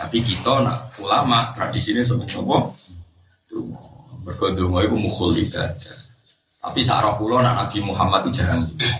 Tapi 0.00 0.24
kita 0.24 0.64
nak 0.64 0.96
ulama 0.96 1.52
tradisinya 1.52 2.00
seneng 2.00 2.32
nopo. 2.32 2.72
Dungo. 3.44 3.78
Berkodungo 4.24 4.80
itu 4.80 4.96
mukhul 4.96 5.36
ibadah. 5.44 5.98
Tapi 6.60 6.80
sarah 6.84 7.16
pulau 7.16 7.40
nak 7.40 7.56
Nabi 7.56 7.84
Muhammad 7.84 8.28
itu 8.28 8.42
jarang 8.42 8.64
dungo. 8.64 8.90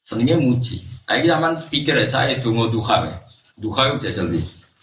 Senengnya 0.00 0.38
muji. 0.38 0.80
Ayo 1.10 1.28
zaman 1.28 1.58
pikir 1.68 1.98
ya 1.98 2.06
saya 2.06 2.38
dungo 2.38 2.70
duha. 2.70 3.04
Duha 3.58 3.82
itu 3.90 4.08
jajal. 4.08 4.30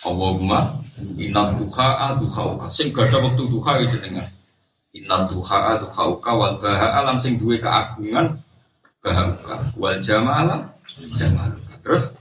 Allahumma 0.01 0.80
inna 1.17 1.53
duha 1.57 1.87
a 1.97 2.07
duha 2.19 2.41
uka. 2.55 2.67
Sing 2.69 2.93
gak 2.95 3.09
ada 3.09 3.23
waktu 3.23 3.43
duha 3.47 3.71
itu 3.81 3.97
jenengan. 3.97 4.27
Inna 4.95 5.27
duha 5.29 5.57
a 5.57 5.71
duha 5.81 6.03
uka 6.11 6.31
wal 6.35 6.55
baha 6.61 6.87
alam 7.01 7.17
sing 7.17 7.37
duwe 7.41 7.57
keagungan 7.57 8.39
bahamuka 9.01 9.55
wal 9.77 9.97
jamala 9.97 10.73
jamaluka 10.91 11.73
terus? 11.81 12.13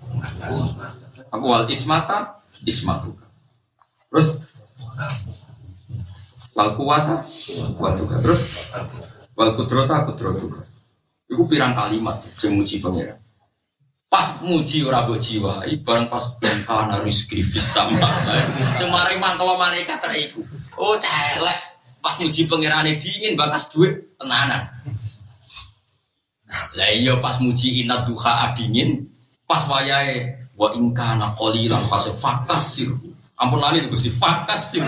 Aku 1.31 1.45
wal 1.47 1.67
ismata? 1.69 2.41
Ismatuka 2.61 3.25
terus? 4.13 4.29
Wal 6.57 6.71
kuwata? 6.77 7.25
Kuwatuka 7.79 8.17
terus? 8.21 8.43
Wal 9.37 9.57
kudrota 9.57 10.05
kudrotuka 10.09 10.71
itu 11.31 11.47
pirang 11.47 11.79
kalimat 11.79 12.19
sing 12.27 12.59
muji 12.59 12.83
pas 14.11 14.43
muji 14.43 14.83
ora 14.83 15.07
mbok 15.07 15.23
jiwa 15.23 15.63
bareng 15.87 16.11
pas 16.11 16.35
kana 16.67 16.99
rizki 17.07 17.41
sama 17.47 18.11
sing 18.75 18.91
mari 18.91 19.17
mangkelo 19.23 19.55
malaikat 19.55 20.03
iku 20.19 20.43
oh 20.77 20.99
celek 20.99 21.59
pas 22.03 22.19
muji 22.19 22.51
pangerane 22.51 22.99
dingin 22.99 23.39
bakas 23.39 23.71
duit 23.71 24.19
tenanan 24.19 24.67
lah 26.51 26.91
iya 26.91 27.15
pas 27.23 27.39
muji 27.39 27.87
inat 27.87 28.11
duha 28.11 28.51
dingin, 28.59 29.07
pas 29.47 29.63
wayahe 29.71 30.35
wa 30.59 30.75
ingkana 30.75 31.35
qalilan 31.39 31.87
fase 31.87 32.11
fakas 32.15 32.75
sir. 32.75 32.91
Ampun 33.41 33.63
lali 33.63 33.81
Gusti 33.89 34.11
fakas 34.11 34.75
sir. 34.75 34.85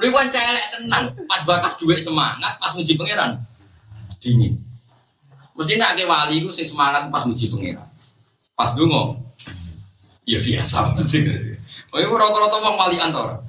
Lu 0.00 0.06
kan 0.10 0.26
celek 0.32 0.66
tenang, 0.74 1.04
pas 1.28 1.40
bakas 1.44 1.76
duit 1.76 2.00
semangat, 2.00 2.56
pas 2.56 2.72
muji 2.72 2.96
pangeran 2.96 3.36
dingin. 4.20 4.52
Mesti 5.56 5.80
nak 5.80 5.96
ke 5.96 6.04
wali 6.04 6.44
ku 6.44 6.52
sing 6.52 6.68
semangat 6.68 7.08
pas 7.08 7.24
muji 7.24 7.48
pangeran. 7.48 7.88
Pas 8.52 8.70
dungo, 8.76 9.16
ya 10.28 10.38
biasa. 10.40 10.78
Oh 11.94 12.02
iya 12.02 12.12
rata-rata 12.12 12.60
wong 12.60 12.76
wali 12.76 12.96
antar. 13.00 13.40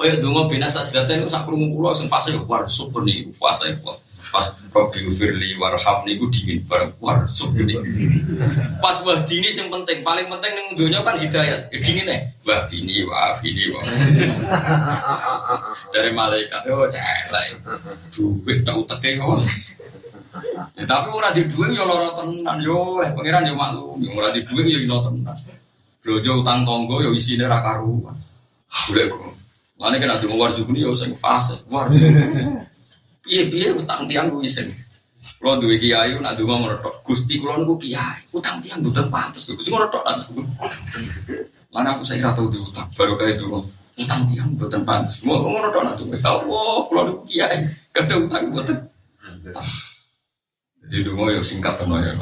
Oh 0.00 0.04
iya 0.08 0.16
dungo 0.16 0.48
bina 0.48 0.64
sajdaten 0.64 1.28
sak 1.28 1.44
krungu 1.44 1.68
kula 1.76 1.92
sing 1.92 2.08
fase 2.08 2.32
war 2.48 2.64
super 2.64 3.04
nih 3.04 3.28
fase 3.36 3.76
kuat 3.84 3.98
pas 4.30 4.46
Robi 4.70 5.10
Firli 5.10 5.58
warham 5.58 6.06
niku 6.06 6.30
dingin 6.30 6.62
bareng 6.62 6.94
war 7.02 7.26
ini 7.58 7.74
pas 8.78 9.02
wah 9.02 9.18
dini 9.26 9.50
yang 9.50 9.68
penting 9.74 10.06
paling 10.06 10.30
penting 10.30 10.52
yang 10.54 10.68
dunia 10.78 10.98
kan 11.02 11.18
hidayat. 11.18 11.66
Ya 11.74 11.78
dingin 11.82 12.06
ya 12.06 12.18
wah 12.46 12.62
dini 12.70 13.02
wah 13.04 13.34
ini 13.42 13.64
wah. 13.74 13.84
Cari 15.90 16.10
malaikat. 16.14 16.62
Oh 16.70 16.86
celek 16.86 17.58
duit 18.14 18.62
tahu 18.62 18.86
teke 18.86 19.18
kok 19.18 19.42
ya, 20.78 20.84
tapi 20.86 21.08
orang 21.10 21.32
di 21.34 21.42
duit 21.50 21.74
ya 21.74 21.84
loro 21.84 22.14
tenan 22.14 22.58
yo 22.62 23.02
eh 23.02 23.10
pangeran 23.14 23.48
yo 23.50 23.54
maklum 23.58 23.98
yang 24.02 24.14
orang 24.14 24.32
di 24.34 24.42
duit 24.46 24.66
ya 24.66 24.78
ino 24.80 24.98
tenan 25.02 25.36
Blojo 26.00 26.40
utang 26.40 26.64
tonggo 26.64 27.04
yo 27.04 27.12
isine 27.12 27.44
ra 27.44 27.60
karuan 27.60 28.16
boleh 28.88 29.06
kok 29.10 29.30
Mana 29.80 29.96
kena 29.96 30.20
dungo 30.20 30.36
warjukuni 30.36 30.84
yo 30.84 30.92
sing 30.92 31.16
fase 31.16 31.60
warjukuni 31.68 32.60
Iya 33.30 33.42
piye 33.46 33.68
utang 33.78 34.10
tiang 34.10 34.26
gue 34.32 34.42
isen. 34.42 34.66
Kalau 35.38 35.62
dua 35.62 35.78
kiai 35.78 36.18
nak 36.18 36.34
dua 36.34 36.58
ngono. 36.58 36.82
Gusti 37.06 37.38
kulo 37.38 37.62
niku 37.62 37.78
kiai. 37.78 38.26
Utang 38.34 38.58
tiang 38.58 38.82
butuh 38.82 39.06
pantas. 39.06 39.46
Gusti 39.46 39.70
ngono 39.70 39.86
tok. 39.86 40.02
Mana 41.70 41.94
aku 41.94 42.02
saya 42.02 42.34
tahu 42.34 42.50
utang. 42.50 42.90
Baru 42.98 43.14
kayak 43.14 43.38
dulu. 43.38 43.62
Utang 43.94 44.26
tiang 44.26 44.50
pantas. 44.82 45.22
Mau 45.22 45.38
ngono 45.46 45.70
tok 45.70 45.82
nak 45.86 45.94
dua. 46.00 46.18
Allah 46.26 46.74
kulo 46.90 47.00
niku 47.06 47.22
kiai. 47.30 47.58
Kada 47.94 48.14
utang 48.18 48.50
butuh. 48.50 48.78
Jadi 50.86 51.04
dulu 51.04 51.28
ya 51.28 51.40
singkat 51.44 51.76
teman 51.76 52.00
ya. 52.00 52.14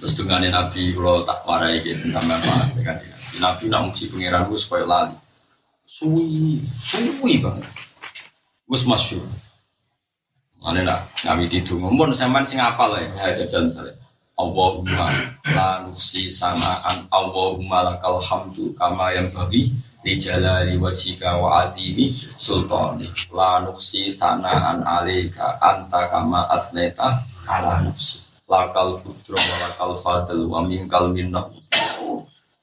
Terus 0.00 0.14
dengan 0.20 0.44
Nabi 0.44 0.92
kalau 0.96 1.24
tak 1.24 1.44
warai 1.44 1.80
gitu 1.84 2.00
tentang 2.08 2.28
apa 2.28 2.76
kan 2.84 2.96
Nabi 3.40 3.64
nak 3.72 3.80
muji 3.88 4.08
pangeran 4.12 4.48
gue 4.48 4.60
supaya 4.60 4.84
lali. 4.84 5.16
Suwi, 5.84 6.58
suwi 6.80 7.38
banget. 7.44 7.68
Gus 8.64 8.88
masyur. 8.88 9.22
Mana 10.64 10.80
nak 10.80 11.00
ngawi 11.28 11.44
itu 11.52 11.76
Mun 11.76 12.10
sampean 12.16 12.44
sing 12.48 12.56
apal 12.56 12.96
ya 12.96 13.32
jajan 13.36 13.68
saya. 13.68 13.92
Allahumma 14.34 15.06
la 15.54 15.86
nuksi 15.86 16.26
samaan 16.26 17.06
Allahumma 17.14 17.94
lakal 17.94 18.18
hamdu 18.18 18.74
kama 18.74 19.14
yang 19.14 19.30
bagi 19.30 19.70
di 20.04 20.20
jalali 20.20 20.76
wajika 20.76 21.40
wa 21.40 21.64
adimi 21.64 22.12
sultani. 22.36 23.08
La 23.32 23.64
nuksi 23.64 24.12
sanaan 24.12 24.84
alika 24.84 25.56
anta 25.64 26.12
kama 26.12 26.44
atneta 26.52 27.24
ala 27.48 27.80
nafsi. 27.80 28.28
Lakal 28.44 29.00
putro 29.00 29.40
wa 29.40 29.56
lakal 29.64 29.92
fadl 29.96 30.44
wa 30.44 30.60
minkal 30.68 31.08
minnah 31.08 31.48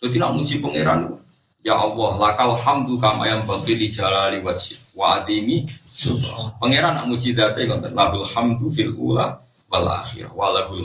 jadi 0.02 0.18
nak 0.18 0.34
muji 0.34 0.58
pangeran. 0.66 1.22
Ya 1.62 1.78
Allah, 1.78 2.18
lakal 2.18 2.58
hamdu 2.58 2.98
kama 2.98 3.30
yang 3.30 3.46
bagi 3.46 3.78
di 3.78 3.94
jalali 3.94 4.42
wajib 4.42 4.82
wa 4.98 5.22
adimi 5.22 5.70
sultani. 5.70 6.58
Pangeran 6.58 6.98
nak 6.98 7.06
muji 7.06 7.38
date 7.38 7.70
lahul 7.70 8.26
hamdu 8.26 8.74
fil 8.74 8.98
ula 8.98 9.38
wal 9.70 9.88
akhir 9.94 10.34
walahul 10.34 10.82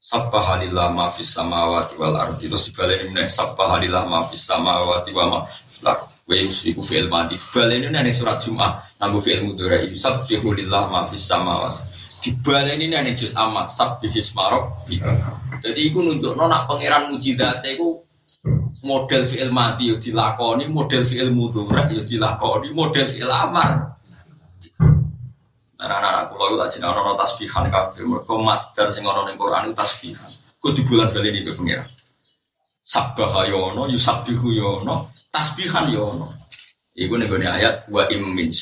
Sabbahalillah 0.00 0.96
ma 0.96 1.12
fis 1.12 1.28
samawati 1.28 2.00
wal 2.00 2.16
ardi. 2.16 2.48
Terus 2.48 2.72
dibaleni 2.72 3.12
meneh 3.12 3.28
sabbahalillah 3.28 4.08
ma 4.08 4.24
fis 4.24 4.48
samawati 4.48 5.12
wa 5.12 5.24
ma 5.28 5.38
fil 5.44 5.92
ardi 5.92 6.08
wa 6.24 6.34
yusriku 6.40 6.80
fi'il 6.80 7.12
madi 7.12 7.36
dibaleni 7.36 7.92
nang 7.92 8.08
surat 8.08 8.40
Jumat 8.40 8.96
nanggo 8.96 9.20
fi'il 9.20 9.44
mudhari. 9.44 9.92
Yusabbihu 9.92 10.56
lillah 10.56 10.88
ma 10.88 11.04
fis 11.04 11.28
samawati. 11.28 11.84
Dibaleni 12.24 12.88
nang 12.88 13.12
juz 13.12 13.36
amat 13.36 13.68
sabbihis 13.68 14.32
marok 14.32 14.88
jadi 15.60 15.80
iku 15.92 16.00
nunjukno 16.00 16.48
nak 16.48 16.64
pangeran 16.64 17.12
mujizate 17.12 17.76
iku 17.76 18.00
model 18.84 19.22
fi'il 19.28 19.52
mati 19.52 19.92
yo 19.92 20.00
dilakoni 20.00 20.64
model 20.68 21.04
fi'il 21.04 21.28
mudhari 21.36 22.00
yo 22.00 22.02
dilakoni 22.08 22.72
model 22.72 23.04
fi'il 23.04 23.28
amar 23.28 24.00
Anak-anak 25.80 26.28
kulo 26.28 26.44
itu 26.52 26.56
tak 26.60 26.68
jeneng 26.76 26.92
ono 26.92 27.16
tasbihan 27.16 27.64
kabeh. 27.72 28.04
Mergo 28.04 28.34
masdar 28.44 28.92
sing 28.92 29.08
ono 29.08 29.24
ning 29.24 29.40
Quran 29.40 29.72
itu 29.72 29.74
tasbihan. 29.80 30.28
Ku 30.60 30.76
di 30.76 30.84
bulan 30.84 31.08
bali 31.08 31.32
iki 31.32 31.56
pengira. 31.56 31.80
Sabbaha 32.84 33.48
yo 33.48 33.72
ono, 33.72 33.88
yusabbihu 33.88 34.60
ono, 34.60 35.08
tasbihan 35.32 35.88
yo 35.88 36.12
ono. 36.12 36.28
Iku 36.92 37.16
ning 37.16 37.32
ayat 37.48 37.88
wa 37.88 38.04
im 38.12 38.28
min 38.36 38.52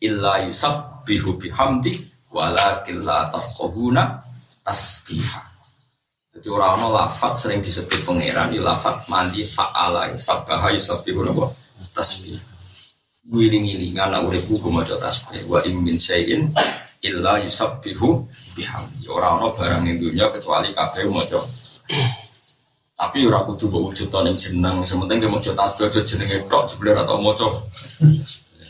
illa 0.00 0.32
yusabbihu 0.48 1.36
bihamdi 1.36 1.92
walakin 2.32 3.04
la 3.04 3.28
tafqahuna 3.28 4.24
tasbiha. 4.64 5.40
Jadi 6.32 6.48
orang 6.48 6.80
ono 6.80 6.96
lafat 6.96 7.36
sering 7.36 7.60
disebut 7.60 8.08
pangeran 8.08 8.48
di 8.48 8.56
lafat 8.56 9.04
mandi 9.12 9.44
fa'ala 9.44 10.16
sabbaha 10.16 10.72
yusabbihu 10.72 11.28
napa 11.28 11.52
tasbih 11.92 12.51
giling-gilingan 13.22 14.10
nak 14.10 14.26
urip 14.26 14.42
ku 14.50 14.68
maca 14.70 14.98
tasbih 14.98 15.46
wa 15.46 15.62
in 15.62 15.78
min 15.78 15.94
syai'in 15.94 16.50
illa 17.06 17.38
yusabbihu 17.42 18.26
bihamdi. 18.58 19.06
Ora 19.06 19.38
ana 19.38 19.50
barang 19.54 19.82
ning 19.86 20.02
dunya 20.02 20.26
kecuali 20.30 20.74
kabeh 20.74 21.06
maca. 21.06 21.38
Tapi 22.98 23.18
ora 23.26 23.42
kudu 23.42 23.66
mbok 23.66 23.82
wujud 23.90 24.10
ning 24.22 24.38
jeneng, 24.38 24.76
sementing 24.86 25.18
dia 25.22 25.30
maca 25.30 25.50
tasbih 25.54 25.90
aja 25.90 26.00
jenenge 26.06 26.46
tok 26.46 26.70
jebule 26.70 26.94
atau 26.98 27.18
maca. 27.18 27.46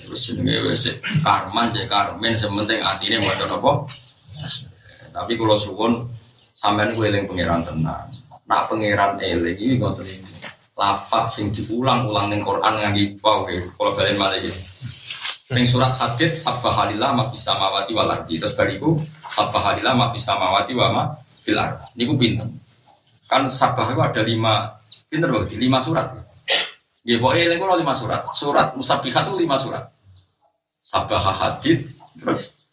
Wis 0.08 0.20
jenenge 0.28 0.68
wis 0.68 0.88
karman 1.24 1.72
cek 1.72 1.88
karmen 1.88 2.32
sementing 2.36 2.80
atine 2.84 3.20
maca 3.24 3.44
napa? 3.48 3.88
Tapi 5.12 5.32
kalau 5.36 5.60
suwun 5.60 6.08
sampean 6.56 6.96
kuwi 6.96 7.12
eling 7.12 7.28
pangeran 7.28 7.60
tenang. 7.60 8.08
Nak 8.48 8.72
pangeran 8.72 9.20
eling 9.20 9.56
iki 9.56 9.76
ngoten 9.76 10.08
iki 10.08 10.31
lafat 10.82 11.30
sing 11.30 11.54
diulang-ulang 11.54 12.34
ning 12.34 12.42
Quran 12.42 12.74
ngangge 12.82 13.14
wow 13.22 13.46
kalau 13.46 13.94
balen 13.94 14.18
malah 14.18 14.34
iki. 14.34 14.50
Ning 15.54 15.62
surat 15.62 15.94
Hadid 15.94 16.34
sabbahalillah 16.34 17.14
ma 17.14 17.30
fis 17.30 17.46
samawati 17.46 17.94
wal. 17.94 18.10
Terus 18.26 18.58
bariku 18.58 18.98
sabbahalillah 19.30 19.94
ma 19.94 20.10
fis 20.10 20.26
samawati 20.26 20.74
wa 20.74 20.86
ma 20.90 21.02
fil. 21.38 21.60
Niku 21.94 22.18
pinten? 22.18 22.58
Kan 23.30 23.46
sabbah 23.46 23.94
itu 23.94 24.02
ada 24.02 24.22
lima 24.26 24.74
pinter 25.06 25.30
berarti 25.30 25.54
lima 25.54 25.78
surat. 25.78 26.10
Ya 27.06 27.16
pokoknya 27.22 27.54
ini 27.54 27.62
lima 27.62 27.94
surat. 27.94 28.26
Surat 28.34 28.74
musabbihat 28.74 29.30
itu 29.30 29.34
lima 29.38 29.54
surat. 29.54 29.86
Sabah 30.82 31.22
hadid, 31.22 31.86
terus 32.18 32.66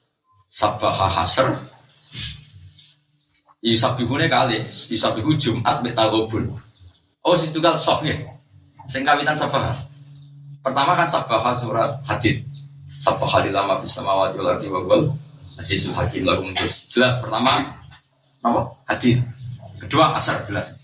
sabah 0.50 0.90
hasr, 1.14 1.54
Yusabihune 3.62 4.26
kali, 4.26 4.66
Yusabihu 4.66 5.38
Jumat 5.38 5.86
betagobun. 5.86 6.50
Oh, 7.24 7.36
si 7.36 7.52
tunggal 7.52 7.76
soft 7.76 8.08
ya. 8.08 8.16
Sing 8.88 9.04
kawitan 9.04 9.36
sabah. 9.36 9.76
Pertama 10.64 10.96
kan 10.96 11.08
sabah 11.08 11.44
surat 11.52 12.00
hadid. 12.08 12.44
Sabah 13.00 13.32
lama 13.48 13.80
bisa 13.80 14.04
mawati 14.04 14.36
wal 14.40 14.56
ardi 14.56 14.68
wa 14.68 14.84
wal 14.84 15.12
azizul 15.60 15.96
lagu 15.96 16.44
terus. 16.56 16.92
Jelas 16.92 17.20
pertama 17.20 17.52
apa? 18.44 18.62
Hadid. 18.88 19.24
Kedua 19.84 20.12
hasar 20.16 20.44
jelas. 20.48 20.76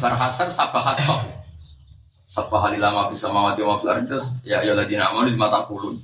Bar 0.00 0.16
hasar 0.16 0.48
sabah 0.48 0.96
soft. 0.96 1.28
Sabah 2.24 2.72
lama 2.76 3.12
bisa 3.12 3.28
mawati 3.32 3.60
wal 3.64 3.80
ardi 3.80 4.08
terus 4.08 4.40
ya 4.44 4.64
ladina 4.64 5.12
amanu 5.12 5.32
lima 5.32 5.48
kulun. 5.68 5.96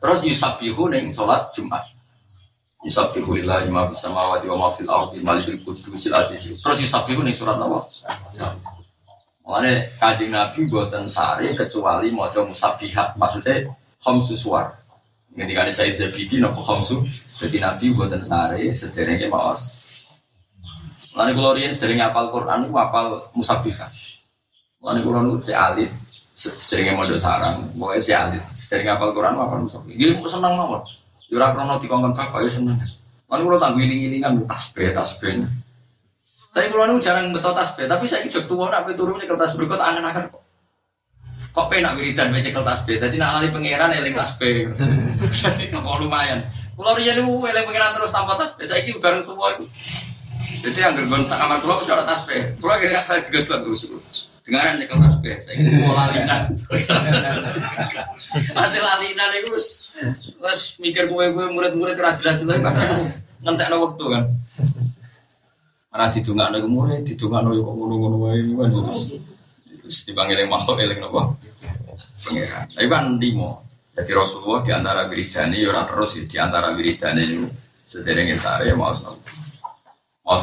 Terus 0.00 0.20
yusabihu 0.26 0.90
ning 0.90 1.14
salat 1.14 1.50
Jumat. 1.54 1.86
Yusabbihu 2.80 3.36
lillahi 3.36 3.68
ma 3.68 3.92
fis 3.92 4.00
samawati 4.00 4.48
wa 4.48 4.56
ma 4.56 4.68
fil 4.72 4.88
ardi 4.88 5.20
malikul 5.20 5.60
qudusil 5.60 6.16
aziz. 6.16 6.64
Terus 6.64 6.80
yusabbihu 6.80 7.20
ning 7.20 7.36
surat 7.36 7.60
apa? 7.60 7.84
Mulane 9.44 9.92
Kanjeng 10.00 10.32
Nabi 10.32 10.64
buatan 10.70 11.04
sare 11.04 11.52
kecuali 11.52 12.08
maca 12.08 12.40
musabbihat. 12.40 13.20
Maksudnya 13.20 13.68
khamsu 14.00 14.32
suwar. 14.38 14.80
Ketika 15.36 15.68
ada 15.68 15.72
Said 15.74 15.92
Zabidi 15.92 16.40
nopo 16.40 16.64
khamsu. 16.64 17.04
Jadi 17.36 17.60
Nabi 17.60 17.92
buatan 17.92 18.24
sare 18.24 18.64
sederenge 18.72 19.28
maos. 19.28 19.76
Mulane 21.12 21.36
kula 21.36 21.58
riyen 21.58 21.74
sederenge 21.74 22.06
apal 22.06 22.32
Quran 22.32 22.64
niku 22.64 22.80
apal 22.80 23.28
musabbihat. 23.36 23.92
Mulane 24.80 25.04
kula 25.04 25.20
nu 25.20 25.36
cek 25.36 25.58
alit 25.58 25.90
sederenge 26.32 26.96
mondok 26.96 27.20
sarang, 27.20 27.68
pokoke 27.76 28.00
cek 28.00 28.16
alit. 28.16 28.42
Sederenge 28.56 28.96
apal 28.96 29.12
Quran 29.12 29.36
apal 29.36 29.68
musabbihat. 29.68 29.98
Nggih 29.98 30.30
seneng 30.30 30.56
mawon. 30.56 30.80
Yura 31.30 31.54
krono 31.54 31.78
dikongkon 31.78 32.12
bapak 32.12 32.42
ya 32.42 32.50
seneng. 32.50 32.74
Lalu 33.30 33.42
kalau 33.46 33.58
tak 33.62 33.72
giling 33.78 34.00
gilingan 34.02 34.32
tasbih 34.50 34.90
tasbih. 34.90 35.46
Tapi 36.50 36.66
kalau 36.74 36.90
nu 36.90 36.98
jarang 36.98 37.30
betul 37.30 37.54
tasbih, 37.54 37.86
tapi 37.86 38.10
saya 38.10 38.26
ikut 38.26 38.50
tua 38.50 38.66
nak 38.66 38.90
turun 38.98 39.22
nih 39.22 39.30
kertas 39.30 39.54
berikut 39.54 39.78
angan-angan 39.78 40.34
kok. 40.34 40.42
Kok 41.54 41.66
penak 41.70 41.94
wiridan 41.94 42.34
kertas 42.34 42.82
tasbih, 42.82 42.98
jadi 42.98 43.14
nak 43.22 43.38
lali 43.38 43.54
pangeran 43.54 43.94
eling 43.94 44.18
tasbih. 44.18 44.74
Jadi 45.30 45.70
kok 45.70 45.86
lumayan. 46.02 46.42
Kalau 46.74 46.98
dia 46.98 47.14
nih 47.14 47.22
eling 47.22 47.64
pangeran 47.70 47.90
terus 47.94 48.10
tanpa 48.10 48.34
tasbih, 48.34 48.66
saya 48.66 48.82
ikut 48.82 48.98
bareng 48.98 49.22
tua 49.22 49.54
itu. 49.54 49.66
Jadi 50.66 50.78
yang 50.82 50.98
gergon 50.98 51.22
tak 51.30 51.38
kamar 51.38 51.62
tua 51.62 51.78
sudah 51.86 52.02
tasbih. 52.02 52.42
Kalau 52.58 52.74
kira 52.82 53.00
saya 53.06 53.22
tiga 53.22 53.38
surat 53.46 53.62
dulu. 53.62 54.02
Dengaran 54.40 54.80
nyekel 54.80 54.96
tasbih, 55.04 55.36
saya 55.44 55.54
ingin 55.60 55.84
mau 55.84 55.92
lalinan. 55.92 56.48
Nanti 58.56 58.78
lalinan 58.80 59.30
itu 59.36 59.52
terus 60.40 60.60
mikir 60.80 61.12
gue 61.12 61.24
gue 61.36 61.46
murid-murid 61.52 61.92
kerajaan 61.92 62.40
jelas 62.40 62.60
kadang 62.64 62.96
ngentek 63.44 63.68
no 63.68 63.76
waktu 63.84 64.04
kan. 64.08 64.24
Mana 65.92 66.08
didungak 66.08 66.48
no 66.56 66.58
murid, 66.72 67.04
didungak 67.04 67.44
no 67.44 67.52
kok 67.52 67.74
ngono-ngono 67.76 68.16
wae 68.24 68.40
kan. 68.40 68.70
Dipanggil 70.08 70.48
makhluk 70.48 70.80
eling 70.80 71.04
nopo. 71.04 71.36
Pengiran. 72.16 72.64
Tapi 72.72 72.86
kan 72.88 73.04
limo. 73.20 73.68
Jadi 73.92 74.10
Rasulullah 74.16 74.64
di 74.64 74.72
antara 74.72 75.04
wiridane 75.04 75.56
ya 75.60 75.68
ora 75.68 75.84
terus 75.84 76.16
di 76.16 76.36
antara 76.40 76.72
wiridane 76.72 77.22
itu 77.28 77.44
sederenge 77.84 78.40
sare 78.40 78.72
mau 78.72 78.88
nopo. 78.88 79.20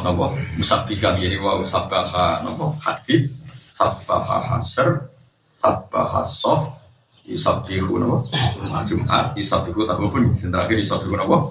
Nopo 0.06 0.38
musabbikan 0.54 1.18
jadi 1.18 1.42
mau 1.42 1.66
sabbaha 1.66 2.46
nopo 2.46 2.78
hadis 2.78 3.37
sabbaha 3.78 4.58
hasr 4.58 5.06
sabbaha 5.46 6.26
sof 6.26 6.66
yusabihu 7.22 8.02
napa? 8.02 8.26
Jumat 8.82 9.38
yusabihu 9.38 9.86
tak 9.86 10.02
pun 10.02 10.34
sing 10.34 10.50
terakhir 10.50 10.82
yusabihu 10.82 11.14
napa? 11.14 11.46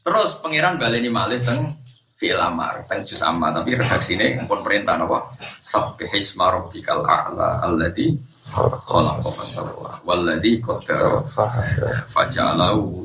Terus 0.00 0.40
pangeran 0.40 0.80
baleni 0.80 1.12
malih 1.12 1.44
teng 1.44 1.76
fi'il 2.16 2.40
amar 2.40 2.88
teng 2.88 3.04
juz 3.04 3.20
amma 3.20 3.52
tapi 3.52 3.76
redaksine 3.76 4.48
pun 4.48 4.64
perintah 4.64 4.96
napa? 4.96 5.28
Sabbih 5.44 6.08
isma 6.16 6.48
rabbikal 6.56 7.04
a'la 7.04 7.60
alladzi 7.68 8.16
khalaqa 8.88 9.28
fasawwa 9.28 9.92
walladzi 10.08 10.56
qaddara 10.64 11.20
faja'alahu 12.08 13.04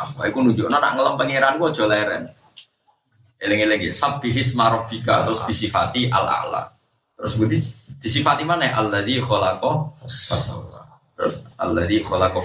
apa? 0.00 0.20
Iku 0.32 0.40
nunjukno 0.40 0.80
nak 0.80 0.96
ngelem 0.96 1.14
pangeran 1.20 1.60
ku 1.60 1.68
aja 1.68 1.84
leren. 1.84 2.24
Eling-eling 3.44 3.92
ya 3.92 3.92
sabbih 3.92 4.32
isma 4.32 4.72
rabbika 4.72 5.20
terus 5.20 5.44
disifati 5.44 6.08
al-a'la 6.08 6.73
Terus 7.14 7.32
budi 7.38 7.58
disifati 8.02 8.42
mana? 8.42 8.70
Allah 8.74 9.00
di 9.06 9.18
kholako 9.22 9.94
Terus 11.14 11.34
Allah 11.58 11.84
di 11.86 12.02
kholako 12.02 12.42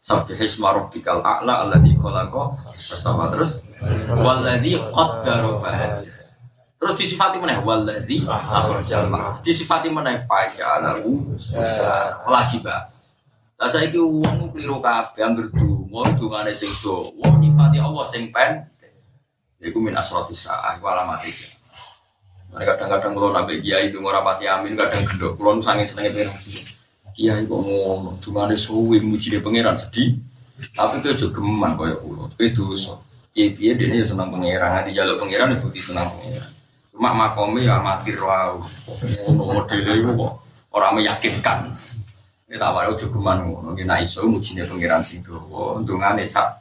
Sabbihisma 0.00 0.72
rabbikal 0.72 1.20
a'la 1.20 1.68
alladzi 1.68 1.92
khalaqa 1.92 2.56
fasawwa 2.56 3.28
terus 3.28 3.60
walladzi 4.16 4.80
qaddara 4.80 5.60
fahad. 5.60 6.08
Terus 6.80 6.96
disifati 6.96 7.36
mana? 7.36 7.60
Walladzi 7.60 8.24
akhrajal 8.24 9.12
ma. 9.12 9.36
Disifati 9.44 9.92
mana? 9.92 10.16
Faja'alahu 10.16 11.36
lagi 12.32 12.64
ba. 12.64 12.88
Lah 13.60 13.68
saiki 13.68 14.00
wong 14.00 14.56
kliru 14.56 14.80
kabeh 14.80 15.20
anggere 15.20 15.52
donga 15.52 16.16
dongane 16.16 16.56
sing 16.56 16.72
do. 16.80 17.12
Wong 17.20 17.44
nyifati 17.44 17.76
Allah 17.76 18.04
sing 18.08 18.32
pen. 18.32 18.64
Iku 19.60 19.84
min 19.84 19.92
asratis 20.00 20.48
sa'ah 20.48 20.80
wa 20.80 20.96
alamatis. 20.96 21.59
Mereka 22.50 22.82
kadang-kadang 22.82 23.12
kalau 23.14 23.30
nabi 23.30 23.62
kiai 23.62 23.94
itu 23.94 24.02
rapati 24.02 24.50
amin, 24.50 24.74
kadang 24.74 25.06
gendok. 25.06 25.38
Kalau 25.38 25.62
sange 25.62 25.86
senengnya 25.86 26.18
pengen 26.18 26.30
kiai 27.14 27.42
kok 27.46 27.60
ngomong, 27.62 28.16
cuma 28.18 28.50
ada 28.50 28.56
suwi 28.58 28.98
muji 28.98 29.38
dia 29.38 29.42
pangeran 29.44 29.78
sedih. 29.78 30.18
Tapi 30.74 31.00
itu 31.00 31.08
juga 31.16 31.40
geman 31.40 31.72
kaya 31.78 31.96
ulo. 32.02 32.26
Itu 32.36 32.74
dosa. 32.74 32.98
Kiai 33.30 33.54
kiai 33.54 33.78
dia 33.78 33.86
ini 33.86 34.02
senang 34.02 34.34
pangeran, 34.34 34.82
nanti 34.82 34.90
jaluk 34.90 35.22
pangeran 35.22 35.54
itu 35.54 35.70
putih 35.70 35.84
senang 35.84 36.10
pangeran. 36.10 36.50
Cuma 36.90 37.14
makomnya 37.14 37.70
ya 37.70 37.76
mati. 37.78 38.10
Ngono 38.18 39.42
modelnya 39.46 39.92
itu 39.94 40.10
kok 40.18 40.32
orang 40.74 40.92
meyakinkan. 40.98 41.58
Kita 42.50 42.66
awalnya 42.66 42.98
juga 42.98 43.14
geman 43.14 43.38
ngono. 43.46 43.78
Kita 43.78 43.94
iso 44.02 44.26
muji 44.26 44.58
dia 44.58 44.66
pangeran 44.66 45.06
sing 45.06 45.22
doa. 45.22 45.78
Untungnya 45.78 46.18
sak. 46.26 46.60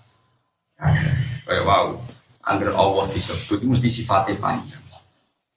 Kayak 1.50 1.66
wow. 1.66 1.98
Angger 2.46 2.72
Allah 2.74 3.06
disebut 3.14 3.62
mesti 3.62 3.90
sifatnya 3.90 4.38
panjang. 4.40 4.82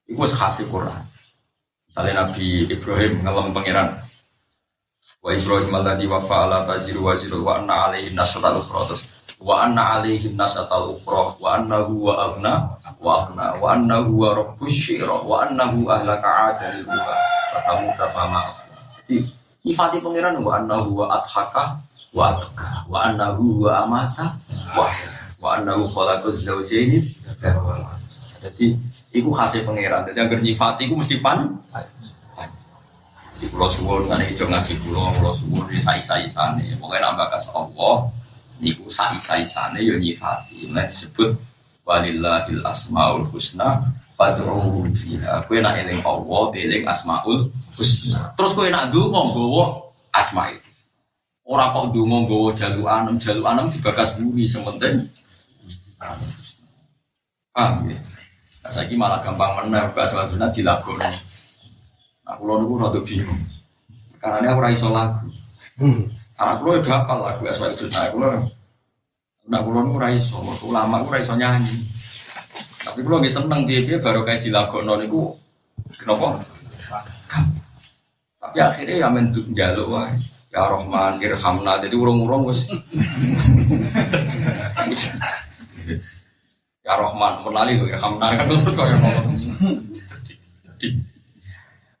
Itu 0.07 0.19
khasih 0.19 0.67
Quran. 0.67 1.03
Misalnya 1.87 2.25
Nabi 2.25 2.67
Ibrahim 2.67 3.21
ngelam 3.21 3.53
pangeran. 3.53 3.95
Wa 5.23 5.29
Ibrahim 5.31 5.71
alladhi 5.77 6.05
wa 6.09 6.19
fa'ala 6.19 6.67
taziru 6.67 7.07
wa 7.07 7.15
ziru 7.15 7.45
wa 7.45 7.61
anna 7.61 7.87
alaihi 7.87 8.11
nasatal 8.11 8.59
ukhra. 8.59 8.97
Wa 9.39 9.63
anna 9.63 9.99
alaihi 10.01 10.35
nasatal 10.35 10.97
ukhra. 10.97 11.39
Wa 11.39 11.61
annahu 11.61 12.11
wa 12.11 12.13
aghna 12.27 12.53
wa 12.99 13.11
aghna. 13.23 13.45
Wa 13.61 13.77
annahu 13.77 14.11
wa 14.19 14.35
rabbus 14.35 14.75
syira. 14.75 15.23
Wa 15.23 15.47
annahu 15.47 15.87
ahlaka 15.87 16.29
adal 16.51 16.83
wa 16.83 17.15
fatamuta 17.53 18.09
fama 18.11 18.41
ifati 19.63 20.03
pangeran 20.03 20.43
wa 20.43 20.59
annahu 20.59 21.03
wa 21.03 21.23
adhaka 21.23 21.79
wa 22.11 22.35
adhaka 22.35 22.83
wa 22.91 22.99
annahu 23.07 23.63
wa 23.63 23.87
amata 23.87 24.35
wa 24.75 24.91
wa 25.39 25.47
annahu 25.55 25.87
khalaqaz 25.87 26.35
zawjaini. 26.51 26.99
Jadi 28.43 28.75
Iku 29.13 29.29
khasnya 29.29 29.61
pangeran. 29.61 30.09
Jadi 30.09 30.19
agar 30.19 30.39
nyifati 30.41 30.89
iku 30.89 30.97
mesti 30.97 31.21
pan. 31.21 31.53
Di 33.37 33.45
pulau 33.45 33.69
suwon 33.69 34.09
kan 34.09 34.25
hijau 34.25 34.49
ngaji 34.49 34.73
pulau 34.81 35.13
pulau 35.13 35.37
suwon 35.37 35.69
di 35.69 35.77
sai 35.77 36.01
sana. 36.01 36.57
Pokoknya 36.81 37.13
nambah 37.13 37.29
kas 37.29 37.53
Allah. 37.53 38.09
Niku 38.57 38.89
sai 38.89 39.21
sai 39.21 39.45
sana 39.45 39.77
yo 39.77 40.01
nyifati. 40.01 40.65
Nah 40.73 40.89
disebut 40.89 41.37
walillahil 41.85 42.65
asmaul 42.65 43.29
husna 43.29 43.85
fadruhu 44.17 44.89
fiha. 44.97 45.45
Kue 45.45 45.61
nak 45.61 45.77
eling 45.77 46.01
Allah, 46.01 46.43
eling 46.57 46.83
asmaul 46.89 47.53
husna. 47.77 48.33
Terus 48.33 48.57
kue 48.57 48.73
nak 48.73 48.89
ndonga 48.89 49.29
nggawa 49.29 49.65
asma 50.09 50.49
itu. 50.49 50.73
Ora 51.45 51.69
kok 51.69 51.93
ndonga 51.93 52.17
nggawa 52.25 52.49
jalu 52.57 52.83
anem, 52.89 53.15
jalu 53.21 53.45
anem 53.45 53.69
dibakas 53.69 54.17
bumi 54.17 54.49
sementing. 54.49 55.05
Paham 57.53 57.93
ya? 57.93 57.99
Nah, 58.63 58.71
saya 58.71 58.87
malah 58.95 59.19
gampang 59.19 59.59
menang, 59.59 59.91
gak 59.91 60.07
selanjutnya 60.07 60.47
dilakoni. 60.47 61.03
Nah, 62.23 62.39
kalau 62.39 62.63
nunggu 62.63 62.79
rada 62.79 62.99
bingung. 63.03 63.43
Karena 64.23 64.39
ini 64.39 64.47
aku 64.47 64.59
raiso 64.63 64.87
lagu. 64.87 65.27
Karena 66.39 66.51
aku 66.55 66.63
udah 66.71 66.83
hafal 66.87 67.19
lagu 67.19 67.43
asal 67.51 67.75
itu. 67.75 67.91
Nah, 67.91 68.07
aku 68.07 68.17
Nah, 69.43 69.59
kalau 69.59 69.83
nunggu 69.83 69.99
raiso, 69.99 70.39
aku 70.39 70.71
lama 70.71 71.03
aku 71.03 71.11
raiso 71.11 71.35
nyanyi. 71.35 71.75
Tapi 72.87 73.03
kalau 73.03 73.19
nggak 73.19 73.35
seneng 73.35 73.67
dia 73.67 73.83
dia 73.83 73.99
baru 73.99 74.23
kayak 74.23 74.47
dilakoni 74.47 75.07
itu 75.07 75.35
kenapa? 75.99 76.39
Tapi 78.39 78.57
akhirnya 78.59 78.95
ya 79.03 79.07
mentuk 79.11 79.51
jaluk 79.51 79.91
wah. 79.91 80.07
Ya 80.53 80.69
Rahman, 80.69 81.17
Irhamna, 81.17 81.81
jadi 81.81 81.97
urung-urung 81.97 82.45
wes. 82.45 82.69
Ya 86.83 86.99
Rahman, 86.99 87.47
menali 87.47 87.79
kok 87.79 87.95
Irhamna 87.95 88.35
kan 88.35 88.43
terus 88.43 88.67
kok 88.67 88.83
ya 88.83 88.99
ngomong. 88.99 89.39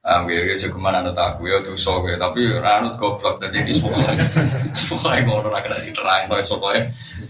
Ah, 0.03 0.27
gue 0.27 0.35
gue 0.35 0.59
cukup 0.59 0.83
mana 0.83 0.99
nut 0.99 1.15
aku 1.15 1.47
ya 1.47 1.63
tuh 1.63 1.79
so 1.79 2.03
gue, 2.03 2.19
tapi 2.19 2.43
ranut 2.59 2.99
goblok 2.99 3.39
tadi 3.39 3.63
di 3.63 3.71
sekolah, 3.71 4.11
sekolah 4.75 5.23
ngono 5.23 5.47
ora 5.47 5.63
kena 5.63 5.79
diterang 5.79 6.27
kok 6.27 6.43
sekolah. 6.43 6.75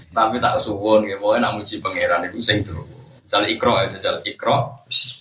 Tapi 0.10 0.42
tak 0.42 0.58
suwon 0.58 1.06
gue, 1.06 1.14
mau 1.22 1.38
nak 1.38 1.54
muji 1.54 1.78
pangeran 1.78 2.26
itu 2.26 2.42
sing 2.42 2.66
terus. 2.66 2.90
Jal 3.30 3.46
ikro 3.46 3.78
ya, 3.86 4.02
jal 4.02 4.18
ikro. 4.26 4.74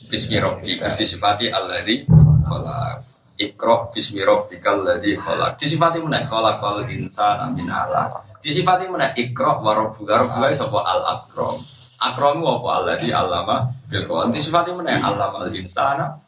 Bismillahirrahmanirrahim. 0.08 0.80
Terus 0.88 0.96
disifati 0.96 1.52
alladzi 1.52 2.08
khalaq. 2.48 3.04
Ikro 3.36 3.92
bismillahirrahmanirrahim 3.92 4.80
alladzi 4.80 5.10
khalaq. 5.20 5.52
Disifati 5.60 5.96
mana? 6.00 6.24
Khalaqal 6.24 6.88
insana 6.88 7.52
min 7.52 7.68
alaq. 7.68 8.40
Disifati 8.40 8.88
mana? 8.88 9.12
Ikro 9.12 9.60
wa 9.60 9.76
rabbuka 9.76 10.24
rabbuka 10.24 10.48
sapa 10.56 10.80
al 10.80 11.20
akram. 11.20 11.60
Akram 12.02 12.42
apa 12.42 12.68
alladzi 12.82 13.14
allama 13.14 13.70
bil 13.86 14.02
qalam. 14.10 14.34
Disifati 14.34 14.74
mana? 14.74 14.98
Allama 14.98 15.46
al 15.46 15.54
insana. 15.54 16.18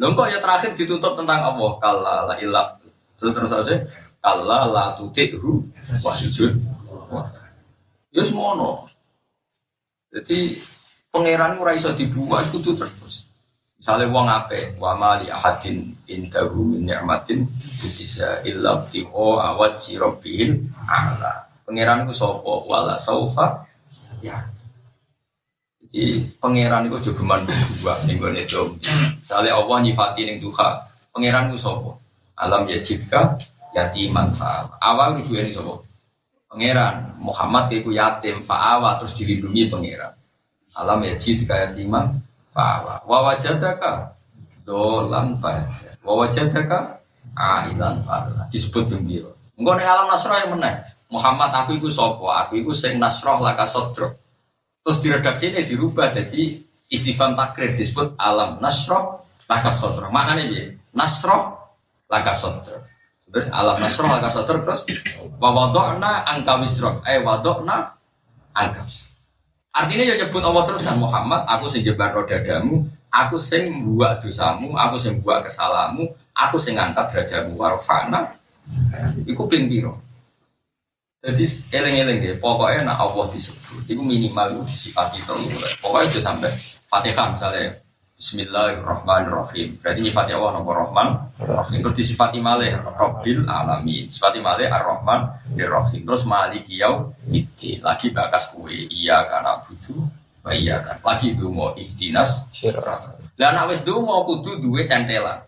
Lho 0.00 0.06
kok 0.16 0.26
ya 0.32 0.40
terakhir 0.40 0.72
ditutup 0.74 1.14
tentang 1.20 1.54
Allah. 1.54 1.72
Kalla 1.76 2.14
la 2.32 2.34
ilah. 2.40 2.80
Terus 3.20 3.52
aja. 3.52 3.84
Kalla 4.24 4.64
la 4.72 4.84
tuti'hu 4.96 5.52
wasjud. 6.00 6.56
Ya 8.14 8.24
semono. 8.24 8.88
Jadi 10.14 10.56
pangeran 11.12 11.60
ora 11.60 11.76
iso 11.76 11.92
dibuat 11.92 12.48
kudu 12.48 12.78
terus. 12.78 13.28
Misalnya 13.76 14.08
wong 14.08 14.26
ape, 14.32 14.80
wa 14.80 14.96
mali 14.96 15.28
ahadin 15.28 15.92
indahu 16.08 16.72
min 16.72 16.88
ni'matin 16.88 17.44
bisa 17.84 18.40
illa 18.48 18.80
tiho 18.88 19.36
awat 19.36 19.82
jirobin 19.84 20.72
ala. 20.88 21.44
Pangeran 21.68 22.08
ku 22.08 22.16
sapa 22.16 22.64
wala 22.64 22.96
saufa 22.96 23.68
ya. 24.24 24.36
Jadi 25.84 26.26
pangeran 26.40 26.88
itu 26.88 27.12
juga 27.12 27.22
man 27.22 27.46
dua 27.46 27.94
nih 28.08 28.16
gue 28.18 28.30
itu. 28.40 28.62
Misalnya 29.20 29.54
Allah 29.54 29.76
nyifati 29.84 30.26
ning 30.26 30.42
duha, 30.42 30.82
pangeran 31.12 31.52
ku 31.52 31.60
sapa? 31.60 32.00
Alam 32.40 32.66
yajidka 32.66 33.38
yatiman 33.76 34.32
fa. 34.34 34.74
Awal 34.82 35.20
rujuk 35.20 35.38
ini 35.38 35.54
sapa? 35.54 35.84
Pangeran 36.50 37.20
Muhammad 37.22 37.70
itu 37.70 37.94
yatim 37.94 38.42
fa'awa 38.42 38.98
terus 38.98 39.14
dilindungi 39.22 39.70
pangeran. 39.70 40.18
Alam 40.80 41.04
yajidka 41.06 41.70
yatiman 41.70 42.18
fa'awa. 42.50 43.06
Wa 43.06 43.18
wajadaka 43.30 44.18
dolan 44.66 45.38
fa'aja. 45.38 45.94
Wa 46.02 46.26
wajadaka 46.26 46.98
ailan 47.38 48.02
fa'ala. 48.02 48.50
Disebut 48.50 48.90
gembira. 48.90 49.30
Engko 49.54 49.78
ning 49.78 49.86
alam 49.86 50.10
nasrah 50.10 50.42
yang 50.42 50.58
meneh. 50.58 50.74
Muhammad 51.12 51.50
aku 51.52 51.76
iku 51.76 51.88
sapa? 51.92 52.46
Aku 52.46 52.60
iku 52.60 52.72
sing 52.72 52.96
nasrah 52.96 53.40
laka 53.40 53.68
sodro. 53.68 54.14
Terus 54.84 54.98
diredaksi 55.00 55.52
ini 55.52 55.64
dirubah 55.64 56.12
jadi 56.12 56.60
istifam 56.92 57.32
takrir 57.32 57.72
disebut 57.72 58.16
alam 58.20 58.60
nasroh 58.60 59.16
laka 59.48 59.70
sodro. 59.72 60.12
Maknanya 60.12 60.44
dia 60.48 60.64
nasroh 60.92 61.56
laka 62.08 62.32
sodro. 62.36 62.84
Terus 63.24 63.48
alam 63.50 63.80
nasroh 63.80 64.08
laka 64.08 64.28
sodro 64.28 64.60
terus 64.64 64.84
wawadokna 65.40 66.28
angka 66.28 66.60
wisrok. 66.60 67.00
Eh 67.08 67.20
wadokna 67.24 67.96
angka 68.52 68.84
Artinya 69.74 70.06
ya 70.06 70.14
nyebut 70.22 70.38
Allah 70.46 70.62
terus 70.70 70.86
kan 70.86 70.94
Muhammad, 71.02 71.50
aku 71.50 71.66
sing 71.66 71.82
jebar 71.82 72.14
rodadamu, 72.14 72.86
aku 73.10 73.42
sing 73.42 73.74
buat 73.82 74.22
dosamu, 74.22 74.70
aku 74.78 74.94
sing 75.02 75.18
buat 75.18 75.42
kesalamu, 75.42 76.14
aku 76.30 76.62
sing 76.62 76.78
ngangkat 76.78 77.10
derajatmu 77.10 77.58
warfana. 77.58 78.38
Iku 79.26 79.50
ping. 79.50 79.66
Jadi 81.24 81.44
eleng-eleng 81.72 82.18
deh, 82.20 82.36
pokoknya 82.36 82.84
nak 82.84 83.00
Allah 83.00 83.32
disebut, 83.32 83.88
itu 83.88 83.96
minimal 84.04 84.60
itu 84.60 84.62
disifati 84.68 85.24
itu. 85.24 85.32
Pokoknya 85.80 86.12
itu 86.12 86.20
sampai 86.20 86.52
Fatihah 86.92 87.32
misalnya, 87.32 87.80
Bismillahirrahmanirrahim. 88.14 89.80
Berarti 89.82 90.00
nyifati 90.04 90.36
Allah 90.36 90.54
nopo 90.54 90.70
Rahman, 90.70 91.34
Rahim. 91.34 91.82
Terus 91.82 91.96
disifati 91.98 92.38
malih 92.38 92.78
Rabbil 92.78 93.42
alamin. 93.50 94.06
Sifati 94.06 94.38
malih 94.38 94.70
Ar-Rahman, 94.70 95.50
Ar-Rahim. 95.58 96.06
Terus 96.06 96.22
maliki 96.28 96.78
yau 96.78 97.10
itu 97.26 97.82
lagi 97.82 98.14
bakas 98.14 98.54
kue 98.54 98.86
iya 98.86 99.26
karena 99.26 99.58
butuh, 99.64 100.06
iya 100.54 100.78
kan. 100.84 101.02
Lagi 101.02 101.34
dungo 101.34 101.74
ihtinas 101.74 102.46
Lah 103.34 103.50
nak 103.50 103.66
wis 103.74 103.82
dungo 103.82 104.22
kudu 104.30 104.62
duwe 104.62 104.86
centelan. 104.86 105.42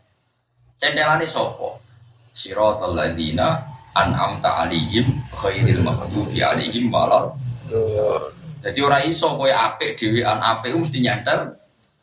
Centelane 0.74 1.30
sopo? 1.30 1.78
Siratal 2.34 2.98
ladzina 2.98 3.75
an'amta 3.96 4.68
alaihim 4.68 5.08
khairil 5.32 5.80
maghdubi 5.80 6.44
alaihim 6.44 6.92
walal. 6.92 7.32
Jadi 8.60 8.78
ora 8.84 9.00
iso 9.08 9.32
kowe 9.38 9.48
apik 9.48 9.96
dhewean 9.96 10.38
apik 10.42 10.76
mesti 10.76 11.00
nyantel 11.00 11.56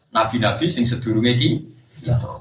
nabi-nabi 0.10 0.65
sing 0.65 0.89
sedurunge 0.89 1.32
iki. 1.38 1.51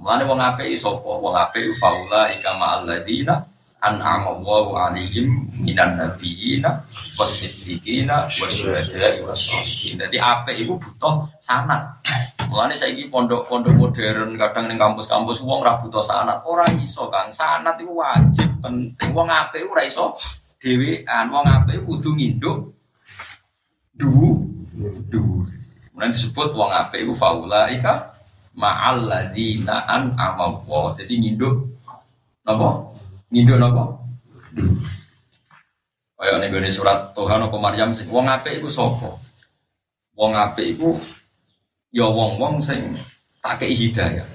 Mulane 0.02 0.24
wong 0.26 0.40
apik 0.40 0.72
sapa? 0.80 1.12
Wong 1.20 1.36
apik 1.36 1.62
faula 1.78 2.32
ikama 2.32 2.80
alladzina 2.80 3.51
an'ama 3.82 4.38
Allahu 4.38 4.78
'alaihim 4.78 5.50
minan 5.58 5.98
nabiyina 5.98 6.86
wasiddiqina 7.18 8.30
wasyuhada'i 8.30 9.26
wassalihin. 9.26 9.98
Dadi 9.98 10.22
apik 10.22 10.54
iku 10.62 10.78
butuh 10.78 11.26
sanad. 11.42 11.98
Mulane 12.50 12.78
saiki 12.78 13.10
pondok-pondok 13.10 13.74
modern 13.74 14.38
kadang 14.38 14.70
ning 14.70 14.78
kampus-kampus 14.78 15.42
wong 15.42 15.66
ora 15.66 15.82
butuh 15.82 15.98
sanad. 15.98 16.46
Ora 16.46 16.70
iso, 16.78 17.10
Kang. 17.10 17.34
Sanad 17.34 17.74
iku 17.82 17.98
wajib 17.98 18.62
penting. 18.62 19.10
Wong 19.10 19.26
apik 19.26 19.66
ora 19.66 19.82
iso 19.82 20.14
dhewean. 20.62 21.26
Wong 21.34 21.42
apik 21.42 21.82
kudu 21.82 22.14
nginduk 22.14 22.70
du 23.98 24.46
du. 25.10 25.42
Mulane 25.90 26.14
disebut 26.14 26.54
wong 26.54 26.70
apik 26.70 27.02
iku 27.02 27.18
faulaika 27.18 28.14
ma'al 28.54 29.10
ladzina 29.10 29.90
an'ama 29.90 30.62
Allah. 30.62 30.94
Jadi 31.02 31.18
nginduk 31.18 31.66
napa? 32.46 32.91
Nginduk 33.32 33.56
napa? 33.56 33.96
Kayak 36.20 36.36
ning 36.38 36.50
gone 36.52 36.68
surat 36.68 37.16
Tuhan 37.16 37.48
apa 37.48 37.56
Maryam 37.56 37.96
sing 37.96 38.12
wong 38.12 38.28
apik 38.28 38.60
iku 38.60 38.68
sapa? 38.68 39.08
Wong 40.12 40.36
apik 40.36 40.76
iku 40.76 41.00
ya 41.88 42.12
wong-wong 42.12 42.60
sing 42.60 42.92
tak 43.40 43.64
hidayah. 43.64 44.28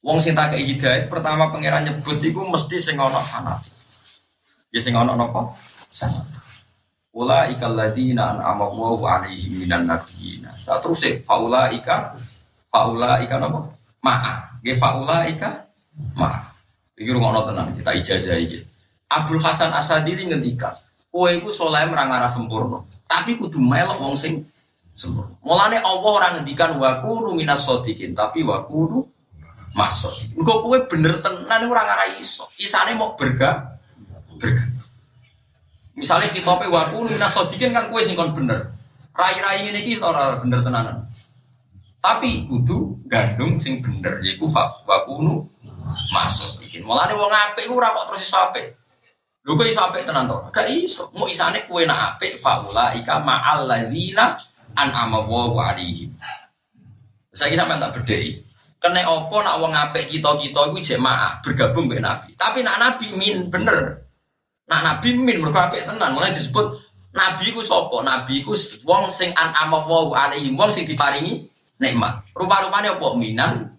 Wong 0.00 0.24
sing 0.24 0.32
tak 0.32 0.56
hidayah 0.56 1.04
pertama 1.12 1.52
pangeran 1.52 1.84
nyebut 1.84 2.16
iku 2.24 2.48
mesti 2.48 2.80
sing 2.80 2.96
ana 2.96 3.20
sanad. 3.20 3.60
Ya 4.72 4.80
sing 4.80 4.96
ana 4.96 5.12
napa? 5.12 5.52
Sanad. 5.92 6.32
Ula 7.12 7.52
ikal 7.52 7.76
ladina 7.76 8.32
an'ama 8.32 8.72
Allahu 8.72 9.04
alaihim 9.04 9.68
minan 9.68 9.84
nabiyina. 9.84 10.48
Tak 10.64 10.80
terus 10.80 11.04
e 11.04 11.20
faula 11.20 11.68
ika 11.68 12.16
faula 12.72 13.20
ika 13.20 13.36
napa? 13.36 13.68
Ma'a. 14.00 14.64
Nggih 14.64 14.80
faula 14.80 15.28
ika 15.28 15.68
ma'a. 16.16 16.51
Iki 16.96 17.08
rungokno 17.08 17.48
tenan 17.48 17.72
kita 17.78 17.90
ijazah 17.96 18.36
iki. 18.36 18.60
Abdul 19.12 19.40
Hasan 19.40 19.72
Asadili 19.76 20.24
ngendikan, 20.28 20.72
kowe 21.12 21.28
iku 21.28 21.52
saleh 21.52 21.84
merang 21.84 22.08
arah 22.08 22.32
sempurna, 22.32 22.80
tapi 23.04 23.36
kudu 23.36 23.60
melok 23.60 24.00
wong 24.00 24.16
sing 24.16 24.44
sempurna. 24.96 25.36
Mulane 25.44 25.80
Allah 25.80 26.10
ora 26.12 26.28
ngendikan 26.36 26.76
wa 26.80 27.04
kunu 27.04 27.36
minas 27.36 27.68
tapi 27.68 28.40
wa 28.40 28.64
kunu 28.64 29.04
masuk. 29.76 30.12
Engko 30.36 30.64
kowe 30.64 30.78
bener 30.88 31.20
tenan 31.20 31.60
ora 31.68 31.82
ngarah 31.84 32.08
iso. 32.20 32.48
Isane 32.60 32.96
mau 32.96 33.16
berga 33.16 33.76
berga. 34.36 34.64
Misalnya 35.96 36.32
khitope 36.32 36.68
wa 36.72 36.88
kunu 36.92 37.12
minas 37.12 37.32
shodiqin 37.36 37.72
kan 37.76 37.92
kowe 37.92 38.00
sing 38.00 38.16
kon 38.16 38.32
bener. 38.32 38.72
Rai-rai 39.12 39.68
ngene 39.68 39.80
iki 39.84 40.00
ora 40.00 40.40
bener 40.40 40.64
tenanan. 40.64 41.08
Tapi 42.00 42.48
kudu 42.48 43.04
gandung 43.08 43.60
sing 43.60 43.84
bener 43.84 44.24
yaiku 44.24 44.48
wa 44.48 44.96
kunu 45.04 45.44
masuk. 46.16 46.61
Mulane 46.80 47.12
wong 47.12 47.28
apik 47.28 47.68
ora 47.68 47.92
kok 47.92 48.08
terus 48.08 48.24
iso 48.24 48.40
apik. 48.40 48.66
Lho 49.44 49.52
kok 49.60 49.68
iso 49.68 49.82
apik 49.84 50.08
tenan 50.08 50.30
to? 50.30 50.38
Gak 50.48 50.70
iso. 50.72 51.12
Mau 51.12 51.28
isane 51.28 51.68
kuwe 51.68 51.84
nak 51.84 52.16
apik 52.16 52.40
faula 52.40 52.96
ika 52.96 53.20
ma'al 53.20 53.68
ladzina 53.68 54.32
an'ama 54.72 55.20
Allahu 55.20 55.60
alaihim. 55.60 56.16
Tak 57.28 57.92
bedheki. 58.00 58.40
Kene 58.82 59.06
apa 59.06 59.36
nak 59.46 59.56
wong 59.62 59.72
apik 59.76 60.10
kita-kita 60.10 60.60
iku 60.72 60.78
jek 60.82 60.98
maaf 60.98 61.44
bergabung 61.44 61.86
mbek 61.86 62.02
Nabi. 62.02 62.34
Tapi 62.34 62.66
nak 62.66 62.82
Nabi 62.82 63.14
min 63.14 63.46
bener. 63.46 64.02
Nak 64.66 64.80
Nabi 64.82 65.08
min 65.18 65.38
mergo 65.38 65.58
apik 65.58 65.86
tenan. 65.86 66.16
Mulai 66.16 66.34
disebut 66.34 66.82
Nabi 67.12 67.52
ku 67.52 67.60
sapa? 67.60 68.00
Nabi 68.02 68.40
ku 68.42 68.56
wong 68.88 69.12
sing 69.12 69.30
an'ama 69.36 69.84
Allahu 69.84 70.16
alaihim, 70.16 70.56
wong 70.56 70.72
sing 70.72 70.88
diparingi 70.88 71.46
nikmat. 71.76 72.24
Rupa-rupane 72.32 72.94
apa? 72.94 73.08
Minan 73.14 73.70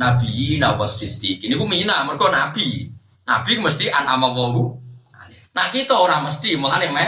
Nabi 0.00 0.56
nawas 0.56 0.96
siddiq. 0.96 1.44
Ini 1.44 1.60
ku 1.60 1.68
mina 1.68 2.08
mergo 2.08 2.32
Nabi. 2.32 2.88
Nabi 3.28 3.52
mesti 3.60 3.92
an'ama 3.92 4.32
Allahu 4.32 4.80
Nah 5.50 5.66
kita 5.68 5.98
orang 5.98 6.24
mesti 6.24 6.54
mulane 6.56 6.88
me 6.94 7.06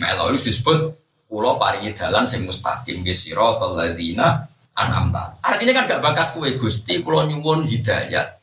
melo 0.00 0.32
disebut 0.32 0.96
pulau 1.28 1.60
paringi 1.60 1.92
jalan 1.92 2.24
sing 2.24 2.48
mustaqim 2.48 3.04
ge 3.04 3.12
siratal 3.12 3.76
ladzina 3.76 4.42
an'amta. 4.74 5.38
Artinya 5.44 5.76
kan 5.76 5.84
gak 5.86 6.02
bakas 6.02 6.32
kue 6.34 6.56
Gusti 6.56 7.04
pulau 7.04 7.28
nyuwun 7.28 7.68
hidayat. 7.68 8.40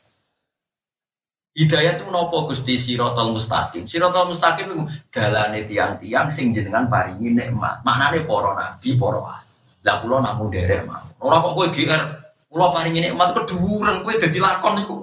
Hidayat 1.58 1.98
itu 1.98 2.06
nopo 2.14 2.46
Gusti 2.46 2.78
siratal 2.78 3.34
mustaqim. 3.34 3.84
Siratal 3.90 4.30
mustaqim 4.30 4.70
itu 4.70 4.86
dalane 5.10 5.66
tiang-tiang 5.66 6.30
sing 6.30 6.54
jenengan 6.54 6.86
paringi 6.86 7.34
nikmat. 7.34 7.82
Maknane 7.82 8.22
para 8.22 8.54
nabi, 8.54 8.94
wali. 8.94 9.46
Lah 9.82 9.96
kula 9.98 10.22
namung 10.22 10.50
derek 10.54 10.86
mah. 10.86 11.02
Ora 11.18 11.42
kok 11.42 11.54
kowe 11.58 11.66
GR, 11.70 12.02
kula 12.48 12.72
paringi 12.72 13.04
nikmat 13.04 13.36
keduren 13.36 14.00
kowe 14.00 14.14
dadi 14.16 14.38
lakon 14.40 14.80
iku. 14.82 14.96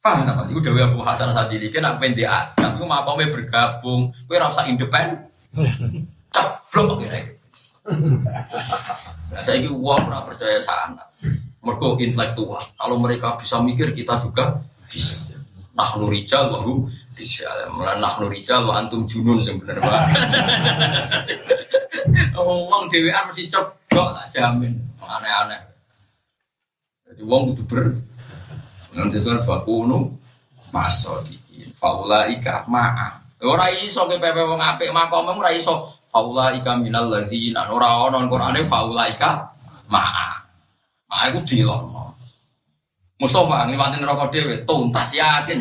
Paham 0.00 0.24
tak? 0.24 0.48
Iku 0.48 0.60
Dewi 0.64 0.80
Abu 0.80 1.04
Hasan 1.04 1.36
Sadili 1.36 1.68
kan 1.68 1.84
aku 1.84 2.08
pengen 2.08 2.24
diajak, 2.24 2.72
aku 2.72 2.88
mau 2.88 3.04
apa 3.04 3.20
bergabung, 3.20 4.08
kue 4.24 4.40
rasa 4.40 4.64
independen, 4.64 5.28
ceblok 6.34 7.04
ya. 7.04 7.20
Nah, 9.28 9.42
saya 9.44 9.60
ini 9.60 9.68
uang 9.68 10.00
pernah 10.08 10.24
percaya 10.24 10.56
sangat, 10.56 11.04
mereka 11.60 12.00
intelektual. 12.00 12.64
Kalau 12.80 12.96
mereka 12.96 13.36
bisa 13.36 13.60
mikir, 13.60 13.92
kita 13.92 14.16
juga 14.24 14.64
bisa. 14.88 15.36
Nah, 15.76 15.92
nurijal 16.00 16.48
baru 16.48 16.88
bisa. 17.12 17.44
Nah, 17.76 18.14
nurijal 18.24 18.64
wa 18.64 18.80
antum 18.80 19.04
junun 19.04 19.44
sebenarnya. 19.44 19.84
Uang 22.40 22.88
Dewi 22.88 23.12
mesti 23.12 23.52
ceblok 23.52 24.16
tak 24.16 24.26
jamin, 24.32 24.80
aneh-aneh. 24.96 25.69
Jadi 27.20 27.28
uang 27.28 27.52
itu 27.52 27.68
ber 27.68 27.92
Nanti 28.96 29.20
itu 29.20 29.28
fakunu 29.44 30.08
masodikin. 30.72 31.68
Faula 31.76 32.24
ika 32.32 32.64
ma'a. 32.64 33.20
Ora 33.44 33.68
iso 33.76 34.08
ke 34.08 34.16
pepe 34.16 34.40
wong 34.40 34.56
apik 34.56 34.88
makom 34.88 35.28
ora 35.36 35.52
iso. 35.52 35.84
Faula 36.08 36.56
ika 36.56 36.80
minal 36.80 37.12
ladzina 37.12 37.68
ora 37.68 38.08
ono 38.08 38.24
Qur'ane 38.24 38.64
faula 38.64 39.04
ika 39.12 39.52
ma'a. 39.92 40.28
Ma'a 41.12 41.28
iku 41.28 41.44
dilono. 41.44 42.16
Mustafa 43.20 43.68
ngliwati 43.68 44.00
neraka 44.00 44.32
dhewe 44.32 44.64
tuntas 44.64 45.12
yakin. 45.12 45.60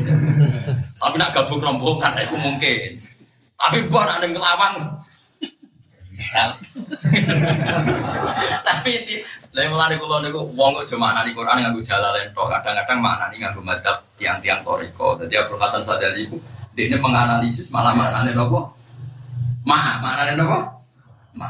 Tapi 0.96 1.16
nak 1.20 1.36
gabung 1.36 1.60
rombongan 1.60 2.24
iku 2.24 2.40
mungkin. 2.40 2.96
Tapi 3.60 3.84
mbok 3.84 4.04
nak 4.08 4.24
ning 4.24 4.32
Tapi 8.68 8.92
Lah 9.50 9.66
mulane 9.66 9.98
kula 9.98 10.22
niku 10.22 10.46
wong 10.54 10.78
kok 10.78 10.94
cuma 10.94 11.10
maknani 11.10 11.34
Quran 11.34 11.58
nganggo 11.58 11.82
jalalain 11.82 12.30
tok. 12.38 12.54
Kadang-kadang 12.54 13.02
maknani 13.02 13.36
nganggo 13.42 13.66
madzhab 13.66 13.98
tiang-tiang 14.22 14.62
toriko. 14.62 15.18
Jadi 15.18 15.34
Abdul 15.42 15.58
Hasan 15.58 15.82
Sadali 15.82 16.30
iku 16.30 16.38
dia 16.78 16.94
menganalisis 17.02 17.74
malah 17.74 17.98
maknane 17.98 18.38
nopo? 18.38 18.70
Ma, 19.66 19.98
maknane 20.06 20.38
nopo? 20.38 20.86
Ma. 21.34 21.50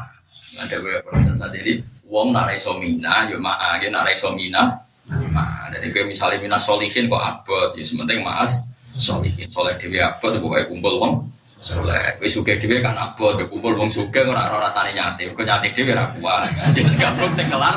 Ada 0.56 0.80
gue 0.80 0.96
Abdul 0.96 1.12
Hasan 1.12 1.36
Sadali 1.36 1.84
wong 2.08 2.32
nak 2.32 2.56
iso 2.56 2.80
mina 2.80 3.28
yo 3.28 3.36
ma, 3.36 3.76
ge 3.76 3.92
nak 3.92 4.08
iso 4.08 4.32
mina. 4.32 4.80
Ma, 5.28 5.68
jadi 5.68 5.92
gue 5.92 6.08
misalnya 6.08 6.40
mina 6.40 6.56
solihin 6.56 7.04
kok 7.04 7.20
abot, 7.20 7.76
ya 7.76 7.84
sementing 7.84 8.24
mas 8.24 8.64
solihin. 8.96 9.52
Soleh 9.52 9.76
dewi 9.76 10.00
abot 10.00 10.32
pokoknya 10.40 10.72
kumpul 10.72 10.96
wong 10.96 11.14
Soleh, 11.60 12.16
wis 12.24 12.32
suge 12.32 12.56
dhewe 12.56 12.80
kan 12.80 12.96
abot, 12.96 13.36
kumpul 13.52 13.76
wong 13.76 13.92
suge 13.92 14.24
ora 14.24 14.48
ora 14.48 14.72
rasane 14.72 14.96
nyate. 14.96 15.28
Kok 15.28 15.44
nyate 15.44 15.68
dhewe 15.76 15.92
ora. 15.92 16.48
Jadi 16.48 16.88
gabung 17.04 17.36
sing 17.36 17.52
kelar 17.52 17.76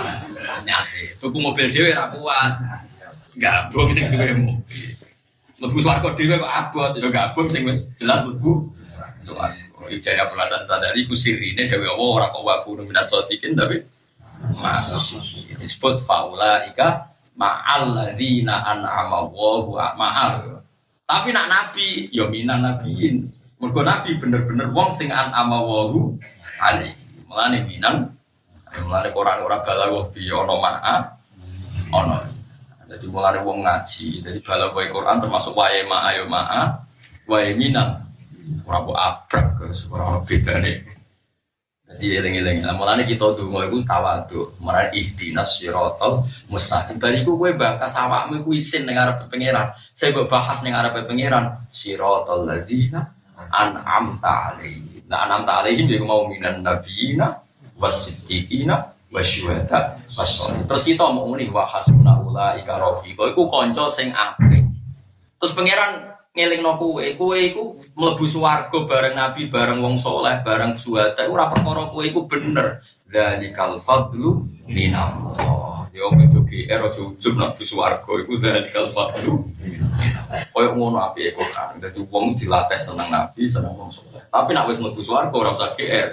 nyate. 0.63 1.19
Tuku 1.19 1.36
mobil 1.43 1.67
dhewe 1.67 1.91
ora 1.91 2.08
kuat. 2.15 2.54
Gabung 3.36 3.91
sing 3.91 4.08
duwe 4.08 4.32
mobil. 4.39 4.63
Lebu 5.60 5.78
swarga 5.84 6.15
dhewe 6.15 6.39
kok 6.39 6.48
abot, 6.48 6.91
ya 6.96 7.12
gabung 7.12 7.48
sing 7.52 7.67
wis 7.67 7.91
jelas 8.00 8.24
lebu 8.24 8.72
swarga. 9.19 9.60
Ijaya 9.91 10.32
pelasan 10.32 10.63
tadari 10.63 11.04
ku 11.04 11.12
sirine 11.12 11.67
dewe 11.67 11.84
Allah 11.84 12.08
ora 12.24 12.28
kok 12.32 12.39
wa 12.39 12.63
kunu 12.63 12.88
minas 12.88 13.12
sotikin 13.12 13.52
tapi 13.52 13.84
masuk. 14.63 15.19
Disebut 15.60 16.00
faula 16.00 16.63
ika 16.72 17.12
ma'al 17.36 17.91
ladzina 17.91 18.63
an'ama 18.63 19.28
Allahu 19.28 19.76
ma'al. 19.76 20.63
Tapi 21.04 21.36
nak 21.36 21.52
nabi, 21.52 22.08
ya 22.15 22.32
minan 22.32 22.63
nabiin. 22.63 23.43
Mergo 23.63 23.80
Nabi 23.80 24.19
bener-bener 24.19 24.76
wong 24.76 24.91
sing 24.91 25.08
an 25.08 25.32
amawahu 25.32 26.19
ali. 26.60 26.91
Mulane 27.32 27.63
minan 27.63 28.11
mulane 28.84 29.07
Quran 29.16 29.39
ora 29.39 29.64
balaghah 29.64 30.11
bi 30.11 30.28
ana 30.28 30.55
ma'a 30.59 30.95
ana. 31.95 32.20
Jadi 32.91 33.07
mulane 33.07 33.39
wong 33.39 33.64
ngaji, 33.64 34.20
jadi 34.20 34.39
balaghah 34.43 34.84
Quran 34.91 35.16
termasuk 35.24 35.55
wae 35.55 35.80
ma'a 35.88 36.09
ya 36.11 36.28
ma'a, 36.28 36.61
wae 37.24 37.55
minan. 37.55 38.03
Ora 38.68 38.84
kok 38.84 38.99
abrak 38.99 39.47
ora 39.95 40.20
bedane. 40.28 40.84
Jadi 41.88 42.20
eling-eling. 42.20 42.68
Lah 42.68 42.76
mulane 42.76 43.07
kita 43.07 43.32
donga 43.32 43.64
iku 43.64 43.80
tawadhu, 43.88 44.59
marane 44.59 44.91
ihdinas 44.91 45.55
siratal 45.55 46.28
mustaqim. 46.51 46.99
Bariku 46.99 47.39
kowe 47.39 47.55
bakas 47.55 47.95
awakmu 47.95 48.43
iku 48.43 48.59
isin 48.59 48.84
ning 48.84 48.99
arep 48.99 49.24
pangeran. 49.32 49.72
Saya 49.95 50.11
mbok 50.11 50.28
bahas 50.28 50.59
ning 50.68 50.76
arep 50.76 51.07
pangeran 51.07 51.64
siratal 51.72 52.43
ladzina 52.43 53.22
an'amta 53.54 54.54
alaihim. 54.54 55.06
Nah 55.10 55.30
an'amta 55.30 55.64
alaihim 55.64 55.88
ya 55.90 56.02
mau 56.06 56.26
minan 56.30 56.62
nabiyina 56.62 57.44
wasiddiqina 57.78 58.94
wasyuhada 59.14 59.94
wasolih. 60.18 60.66
Terus 60.66 60.84
kita 60.84 61.06
mau 61.14 61.30
muni 61.30 61.48
wa 61.54 61.70
hasbuna 61.70 62.18
ulaika 62.20 62.82
rafiqa 62.82 63.30
iku 63.30 63.48
kanca 63.54 63.86
sing 63.88 64.10
apik. 64.10 64.66
Terus 65.38 65.54
pangeran 65.54 66.14
ngelingno 66.34 66.82
kowe, 66.82 67.06
kowe 67.14 67.38
iku 67.38 67.78
mlebu 67.94 68.26
swarga 68.26 68.80
bareng 68.90 69.14
nabi, 69.14 69.54
bareng 69.54 69.86
wong 69.86 70.02
soleh, 70.02 70.42
bareng 70.42 70.74
suwata 70.82 71.30
ora 71.30 71.54
perkara 71.54 71.86
kowe 71.94 72.02
iku 72.02 72.26
bener. 72.26 72.82
Dzalikal 73.06 73.78
fadlu 73.78 74.42
minallah. 74.66 75.86
Opo 75.94 76.20
itu 76.20 76.42
GR 76.44 76.82
aja 76.90 77.02
ujub 77.06 77.38
nak 77.38 77.62
swarga 77.62 78.12
iku 78.18 78.42
dzalikal 78.42 78.90
fadlu. 78.90 79.46
Koyo 80.54 80.74
ngono 80.74 80.98
apike 81.02 81.38
kok 81.38 81.50
kan. 81.54 81.78
Dadi 81.78 82.02
wong 82.10 82.34
dilatih 82.38 82.82
seneng 82.82 83.10
nabi, 83.10 83.46
seneng 83.46 83.74
wong 83.78 83.90
soleh. 83.94 84.24
Tapi 84.30 84.50
nak 84.54 84.70
wis 84.70 84.82
mlebu 84.82 85.02
swarga 85.06 85.36
ora 85.36 85.54
usah 85.54 85.74
GR. 85.78 86.10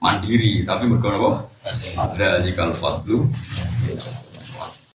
Mandiri, 0.00 0.64
tapi 0.64 0.88
mergo 0.88 1.12
apa? 1.12 1.32
Dzalikal 2.16 2.72
fadlu 2.72 3.28